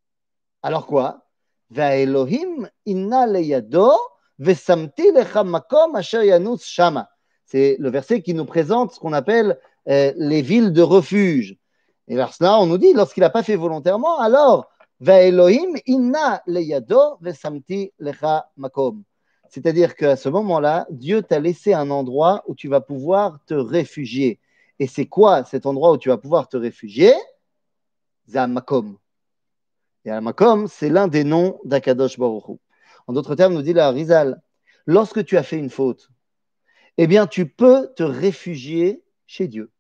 alors 0.62 0.86
quoi? 0.86 1.26
C'est 7.46 7.78
le 7.80 7.90
verset 7.90 8.22
qui 8.22 8.34
nous 8.34 8.46
présente 8.46 8.94
ce 8.94 9.00
qu'on 9.00 9.14
appelle 9.14 9.60
euh, 9.88 10.14
les 10.18 10.42
villes 10.42 10.74
de 10.74 10.82
refuge. 10.82 11.58
Et 12.08 12.16
là, 12.16 12.60
on 12.60 12.66
nous 12.66 12.78
dit, 12.78 12.94
lorsqu'il 12.94 13.22
n'a 13.22 13.30
pas 13.30 13.44
fait 13.44 13.56
volontairement, 13.56 14.20
alors. 14.20 14.70
C'est-à-dire 19.50 19.96
qu'à 19.96 20.18
ce 20.18 20.28
moment-là, 20.28 20.88
Dieu 20.90 21.22
t'a 21.22 21.40
laissé 21.40 21.74
un 21.74 21.90
endroit 21.90 22.44
où 22.48 22.56
tu 22.56 22.68
vas 22.68 22.82
pouvoir 22.82 23.40
te 23.46 23.54
réfugier. 23.54 24.42
Et 24.80 24.88
c'est 24.88 25.06
quoi 25.06 25.44
cet 25.44 25.66
endroit 25.66 25.92
où 25.92 25.98
tu 25.98 26.10
vas 26.10 26.18
pouvoir 26.18 26.48
te 26.48 26.58
réfugier? 26.58 27.14
Zamakom. 28.28 28.98
Et 30.06 30.12
Makom, 30.22 30.68
c'est 30.68 30.90
l'un 30.90 31.08
des 31.08 31.24
noms 31.24 31.60
d'Akadosh 31.66 32.18
Baruch 32.18 32.60
En 33.08 33.14
d'autres 33.14 33.36
termes, 33.36 33.54
nous 33.54 33.62
dit 33.62 33.74
la 33.74 33.92
Rizal, 33.92 34.42
lorsque 34.86 35.26
tu 35.26 35.38
as 35.38 35.44
fait 35.44 35.58
une 35.58 35.70
faute, 35.70 36.10
eh 36.98 37.08
bien, 37.08 37.28
tu 37.28 37.48
peux 37.48 37.94
te 37.96 38.04
réfugier 38.04 39.04
chez 39.28 39.48
Dieu. 39.48 39.72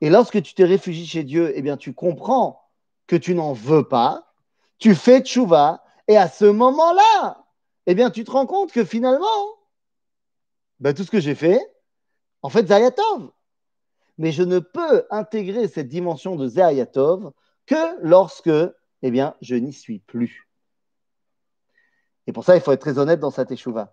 Et 0.00 0.10
lorsque 0.10 0.40
tu 0.42 0.54
te 0.54 0.62
réfugies 0.62 1.06
chez 1.06 1.24
Dieu, 1.24 1.52
eh 1.54 1.62
bien, 1.62 1.76
tu 1.76 1.94
comprends 1.94 2.70
que 3.06 3.16
tu 3.16 3.34
n'en 3.34 3.52
veux 3.52 3.86
pas, 3.86 4.32
tu 4.78 4.94
fais 4.94 5.20
tchouva, 5.20 5.82
et 6.08 6.16
à 6.16 6.28
ce 6.28 6.44
moment-là, 6.44 7.44
eh 7.86 7.94
bien, 7.94 8.10
tu 8.10 8.24
te 8.24 8.30
rends 8.30 8.46
compte 8.46 8.72
que 8.72 8.84
finalement, 8.84 9.26
ben, 10.80 10.94
tout 10.94 11.04
ce 11.04 11.10
que 11.10 11.20
j'ai 11.20 11.34
fait, 11.34 11.60
en 12.42 12.50
fait, 12.50 12.66
Zayatov. 12.68 13.30
Mais 14.18 14.32
je 14.32 14.42
ne 14.42 14.58
peux 14.58 15.04
intégrer 15.10 15.68
cette 15.68 15.88
dimension 15.88 16.36
de 16.36 16.48
Zayatov 16.48 17.32
que 17.66 18.00
lorsque, 18.02 18.50
eh 19.02 19.10
bien, 19.10 19.34
je 19.40 19.56
n'y 19.56 19.72
suis 19.72 19.98
plus. 19.98 20.48
Et 22.26 22.32
pour 22.32 22.44
ça, 22.44 22.56
il 22.56 22.62
faut 22.62 22.72
être 22.72 22.80
très 22.80 22.98
honnête 22.98 23.20
dans 23.20 23.30
sa 23.30 23.44
teshuva. 23.44 23.92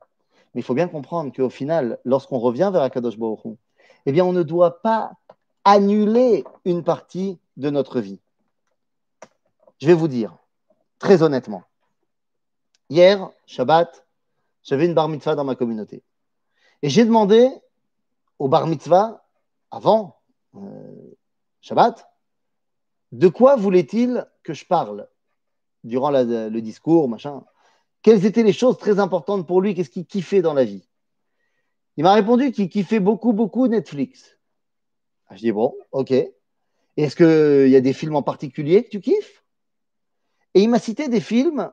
Mais 0.53 0.61
il 0.61 0.63
faut 0.63 0.73
bien 0.73 0.87
comprendre 0.87 1.31
qu'au 1.33 1.49
final, 1.49 1.99
lorsqu'on 2.05 2.39
revient 2.39 2.69
vers 2.71 2.81
Akadosh 2.81 3.17
Baruch 3.17 3.57
eh 4.05 4.11
bien, 4.11 4.25
on 4.25 4.33
ne 4.33 4.43
doit 4.43 4.81
pas 4.81 5.13
annuler 5.63 6.43
une 6.65 6.83
partie 6.83 7.39
de 7.57 7.69
notre 7.69 8.01
vie. 8.01 8.19
Je 9.79 9.87
vais 9.87 9.93
vous 9.93 10.07
dire, 10.07 10.35
très 10.99 11.23
honnêtement, 11.23 11.63
hier, 12.89 13.29
Shabbat, 13.45 14.05
j'avais 14.63 14.85
une 14.85 14.93
bar 14.93 15.09
mitzvah 15.09 15.35
dans 15.35 15.43
ma 15.43 15.55
communauté. 15.55 16.03
Et 16.81 16.89
j'ai 16.89 17.05
demandé 17.05 17.49
au 18.39 18.47
bar 18.47 18.67
mitzvah, 18.67 19.22
avant 19.73 20.21
euh, 20.55 21.15
Shabbat, 21.61 22.07
de 23.11 23.27
quoi 23.27 23.55
voulait-il 23.55 24.27
que 24.43 24.53
je 24.53 24.65
parle 24.65 25.07
durant 25.83 26.11
le 26.11 26.59
discours, 26.59 27.09
machin? 27.09 27.43
Quelles 28.03 28.25
étaient 28.25 28.43
les 28.43 28.53
choses 28.53 28.77
très 28.77 28.99
importantes 28.99 29.47
pour 29.47 29.61
lui? 29.61 29.73
Qu'est-ce 29.73 29.89
qu'il 29.89 30.05
kiffait 30.05 30.43
dans 30.43 30.53
la 30.53 30.63
vie? 30.63 30.87
Il 31.97 32.03
m'a 32.03 32.13
répondu 32.13 32.51
qu'il 32.51 32.69
kiffait 32.69 32.99
beaucoup, 32.99 33.33
beaucoup 33.33 33.67
Netflix. 33.67 34.37
Ah, 35.27 35.35
je 35.35 35.41
dis 35.41 35.51
bon, 35.51 35.75
ok. 35.91 36.11
Est-ce 36.11 37.15
qu'il 37.15 37.71
y 37.71 37.75
a 37.75 37.81
des 37.81 37.93
films 37.93 38.15
en 38.15 38.21
particulier 38.23 38.83
que 38.83 38.89
tu 38.89 39.01
kiffes? 39.01 39.43
Et 40.53 40.61
il 40.61 40.69
m'a 40.69 40.79
cité 40.79 41.07
des 41.07 41.21
films 41.21 41.71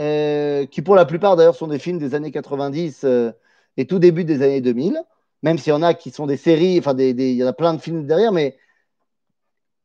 euh, 0.00 0.64
qui, 0.64 0.80
pour 0.80 0.94
la 0.94 1.04
plupart 1.04 1.36
d'ailleurs, 1.36 1.54
sont 1.54 1.66
des 1.66 1.78
films 1.78 1.98
des 1.98 2.14
années 2.14 2.30
90 2.30 3.04
euh, 3.04 3.32
et 3.76 3.86
tout 3.86 3.98
début 3.98 4.24
des 4.24 4.40
années 4.40 4.62
2000, 4.62 5.02
même 5.42 5.58
s'il 5.58 5.70
y 5.70 5.76
en 5.76 5.82
a 5.82 5.94
qui 5.94 6.10
sont 6.10 6.26
des 6.26 6.36
séries, 6.36 6.78
enfin, 6.78 6.96
il 6.98 7.20
y 7.20 7.44
en 7.44 7.46
a 7.46 7.52
plein 7.52 7.74
de 7.74 7.80
films 7.80 8.06
derrière, 8.06 8.32
mais 8.32 8.58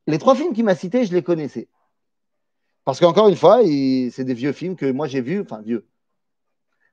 les 0.07 0.17
trois 0.17 0.35
films 0.35 0.53
qu'il 0.53 0.65
m'a 0.65 0.75
cités, 0.75 1.05
je 1.05 1.13
les 1.13 1.23
connaissais. 1.23 1.69
Parce 2.83 2.99
qu'encore 2.99 3.29
une 3.29 3.35
fois, 3.35 3.61
c'est 3.63 4.25
des 4.25 4.33
vieux 4.33 4.51
films 4.51 4.75
que 4.75 4.91
moi 4.91 5.07
j'ai 5.07 5.21
vus, 5.21 5.41
enfin 5.41 5.61
vieux, 5.61 5.87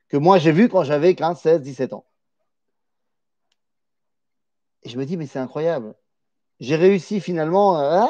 que 0.08 0.16
moi 0.16 0.38
j'ai 0.38 0.52
vus 0.52 0.68
quand 0.68 0.84
j'avais 0.84 1.14
15, 1.14 1.40
16, 1.40 1.62
17 1.62 1.92
ans. 1.92 2.06
Et 4.82 4.88
je 4.88 4.98
me 4.98 5.04
dis, 5.04 5.16
mais 5.16 5.26
c'est 5.26 5.38
incroyable. 5.38 5.94
J'ai 6.60 6.76
réussi 6.76 7.20
finalement 7.20 7.78
hein, 7.78 8.08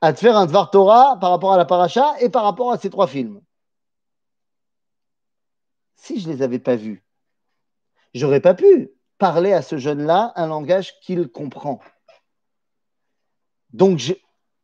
à 0.00 0.12
te 0.12 0.20
faire 0.20 0.36
un 0.36 0.46
Dvar 0.46 0.70
Torah 0.70 1.18
par 1.20 1.30
rapport 1.30 1.52
à 1.52 1.56
la 1.56 1.64
paracha 1.64 2.14
et 2.20 2.28
par 2.28 2.44
rapport 2.44 2.72
à 2.72 2.78
ces 2.78 2.90
trois 2.90 3.06
films. 3.06 3.40
Si 5.96 6.18
je 6.18 6.28
ne 6.28 6.34
les 6.34 6.42
avais 6.42 6.58
pas 6.58 6.76
vus, 6.76 7.04
j'aurais 8.14 8.40
pas 8.40 8.54
pu 8.54 8.90
parler 9.22 9.52
à 9.52 9.62
ce 9.62 9.78
jeune-là 9.78 10.32
un 10.34 10.48
langage 10.48 10.98
qu'il 11.00 11.28
comprend. 11.28 11.78
Donc, 13.72 13.98
je, 13.98 14.14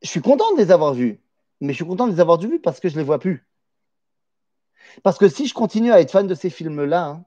suis 0.03 0.21
content 0.21 0.53
de 0.55 0.59
les 0.59 0.73
avoir 0.73 0.95
vus 0.95 1.23
mais 1.61 1.73
je 1.73 1.77
suis 1.77 1.87
content 1.87 2.09
de 2.09 2.13
les 2.13 2.21
avoir 2.21 2.41
vus 2.41 2.61
parce 2.61 2.81
que 2.81 2.89
je 2.89 2.95
ne 2.95 2.99
les 2.99 3.05
vois 3.05 3.21
plus. 3.21 3.49
Parce 5.05 5.17
que 5.17 5.29
si 5.29 5.47
je 5.47 5.55
continue 5.55 5.93
à 5.93 6.01
être 6.01 6.11
fan 6.11 6.27
de 6.27 6.35
ces 6.35 6.51
films-là, 6.51 7.05
hein, 7.07 7.25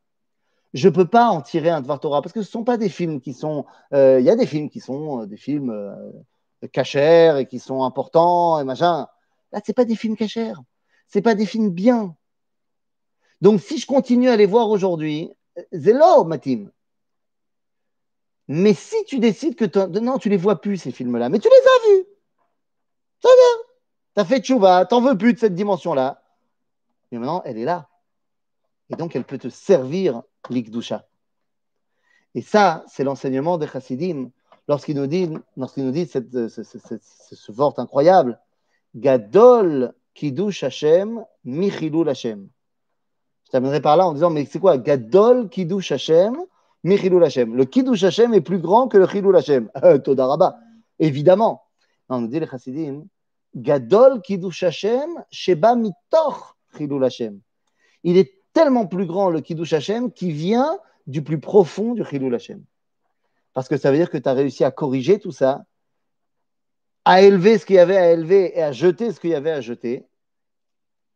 je 0.73 0.89
ne 0.89 0.93
peux 0.93 1.07
pas 1.07 1.27
en 1.29 1.41
tirer 1.41 1.69
un 1.69 1.81
Dvar 1.81 2.01
Torah 2.01 2.21
parce 2.21 2.33
que 2.33 2.41
ce 2.41 2.47
ne 2.47 2.51
sont 2.51 2.63
pas 2.65 2.77
des 2.77 2.89
films 2.89 3.21
qui 3.21 3.33
sont. 3.33 3.65
Euh, 3.93 4.19
il 4.19 4.25
y 4.25 4.29
a 4.29 4.35
des 4.35 4.45
films 4.45 4.69
qui 4.69 4.81
sont 4.81 5.21
euh, 5.21 5.25
des 5.25 5.37
films 5.37 5.69
euh, 5.69 6.67
cachers 6.73 7.35
et 7.39 7.45
qui 7.45 7.59
sont 7.59 7.83
importants 7.83 8.59
et 8.59 8.65
machin. 8.65 9.07
Là, 9.53 9.61
ce 9.65 9.71
pas 9.71 9.85
des 9.85 9.95
films 9.95 10.17
cachers. 10.17 10.59
Ce 11.07 11.19
pas 11.19 11.35
des 11.35 11.45
films 11.45 11.71
bien. 11.71 12.15
Donc, 13.39 13.61
si 13.61 13.77
je 13.77 13.87
continue 13.87 14.29
à 14.29 14.35
les 14.35 14.45
voir 14.45 14.69
aujourd'hui, 14.69 15.31
zélo, 15.71 16.25
Matim. 16.25 16.71
Mais 18.47 18.73
si 18.73 19.03
tu 19.05 19.19
décides 19.19 19.55
que 19.55 19.99
non, 19.99 20.17
tu 20.17 20.29
les 20.29 20.37
vois 20.37 20.61
plus, 20.61 20.77
ces 20.77 20.91
films-là, 20.91 21.29
mais 21.29 21.39
tu 21.39 21.47
les 21.47 21.55
as 21.55 21.95
vus. 21.95 22.05
Ça 23.21 23.29
va. 23.29 23.63
Tu 24.15 24.21
as 24.21 24.25
fait 24.25 24.41
tchouva, 24.41 24.85
t'en 24.85 25.01
veux 25.01 25.17
plus 25.17 25.33
de 25.33 25.39
cette 25.39 25.55
dimension-là. 25.55 26.21
Mais 27.11 27.19
maintenant, 27.19 27.41
elle 27.45 27.57
est 27.57 27.65
là. 27.65 27.89
Et 28.89 28.95
donc, 28.95 29.15
elle 29.15 29.23
peut 29.23 29.37
te 29.37 29.49
servir 29.49 30.21
l'ikdusha. 30.49 31.05
Et 32.35 32.41
ça, 32.41 32.83
c'est 32.87 33.03
l'enseignement 33.03 33.57
des 33.57 33.67
chassidim 33.67 34.31
lorsqu'il 34.67 34.95
nous 34.95 35.07
dit, 35.07 35.29
lorsqu'il 35.57 35.85
nous 35.85 35.91
dit 35.91 36.05
cette, 36.05 36.31
ce, 36.31 36.63
ce, 36.63 37.79
incroyable. 37.79 38.39
Gadol 38.95 39.93
kiddush 40.13 40.63
Hashem, 40.63 41.23
michilul 41.43 42.09
Hashem. 42.09 42.49
Je 43.45 43.51
t'amènerai 43.51 43.81
par 43.81 43.97
là 43.97 44.07
en 44.07 44.13
disant, 44.13 44.29
mais 44.29 44.45
c'est 44.45 44.59
quoi? 44.59 44.77
Gadol 44.77 45.49
kiddush 45.49 45.91
Hashem, 45.91 46.37
Le 46.83 47.63
kiddush 47.63 48.03
Hashem 48.03 48.33
est 48.33 48.41
plus 48.41 48.59
grand 48.59 48.87
que 48.87 48.97
le 48.97 49.07
chilul 49.07 49.35
Hashem. 49.35 49.69
Euh, 49.83 49.99
Todaraba, 49.99 50.57
évidemment. 50.99 51.63
On 52.09 52.21
nous 52.21 52.27
dit 52.27 52.39
les 52.39 52.47
chassidim, 52.47 53.05
Gadol 53.55 54.21
Kiddush 54.21 54.63
Hashem, 54.63 55.23
Sheba 55.31 55.75
Mitoch 55.75 56.57
Chilul 56.77 57.03
Hashem. 57.03 57.39
Il 58.03 58.17
est 58.17 58.33
tellement 58.53 58.87
plus 58.87 59.05
grand 59.05 59.29
le 59.29 59.41
Kiddush 59.41 59.73
Hashem 59.73 60.11
qui 60.11 60.31
vient 60.31 60.77
du 61.07 61.23
plus 61.23 61.39
profond 61.39 61.93
du 61.93 62.03
Chilul 62.03 62.33
Hashem. 62.33 62.63
Parce 63.53 63.67
que 63.67 63.77
ça 63.77 63.91
veut 63.91 63.97
dire 63.97 64.09
que 64.09 64.17
tu 64.17 64.27
as 64.27 64.33
réussi 64.33 64.63
à 64.63 64.71
corriger 64.71 65.19
tout 65.19 65.31
ça, 65.31 65.65
à 67.05 67.21
élever 67.21 67.57
ce 67.57 67.65
qu'il 67.65 67.75
y 67.75 67.79
avait 67.79 67.97
à 67.97 68.11
élever 68.11 68.57
et 68.57 68.63
à 68.63 68.71
jeter 68.71 69.11
ce 69.11 69.19
qu'il 69.19 69.31
y 69.31 69.35
avait 69.35 69.51
à 69.51 69.61
jeter. 69.61 70.05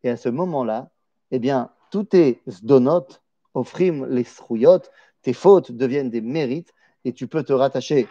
Et 0.03 0.09
à 0.09 0.17
ce 0.17 0.29
moment-là, 0.29 0.89
eh 1.31 1.39
bien, 1.39 1.71
tous 1.91 2.03
tes 2.03 2.41
zdonot, 2.47 3.07
offrim 3.53 4.05
les 4.05 4.23
srouyot, 4.23 4.81
tes 5.25 5.33
fautes 5.33 5.71
deviennent 5.71 6.11
des 6.11 6.21
mérites 6.21 6.71
et 7.03 7.11
tu 7.11 7.27
peux 7.27 7.41
te 7.41 7.51
rattacher 7.51 8.07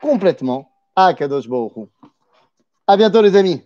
complètement 0.00 0.70
à 0.94 1.12
Kadosh 1.12 1.48
Baruch 1.48 1.88
à 2.86 2.96
bientôt 2.96 3.22
les 3.22 3.34
amis. 3.34 3.60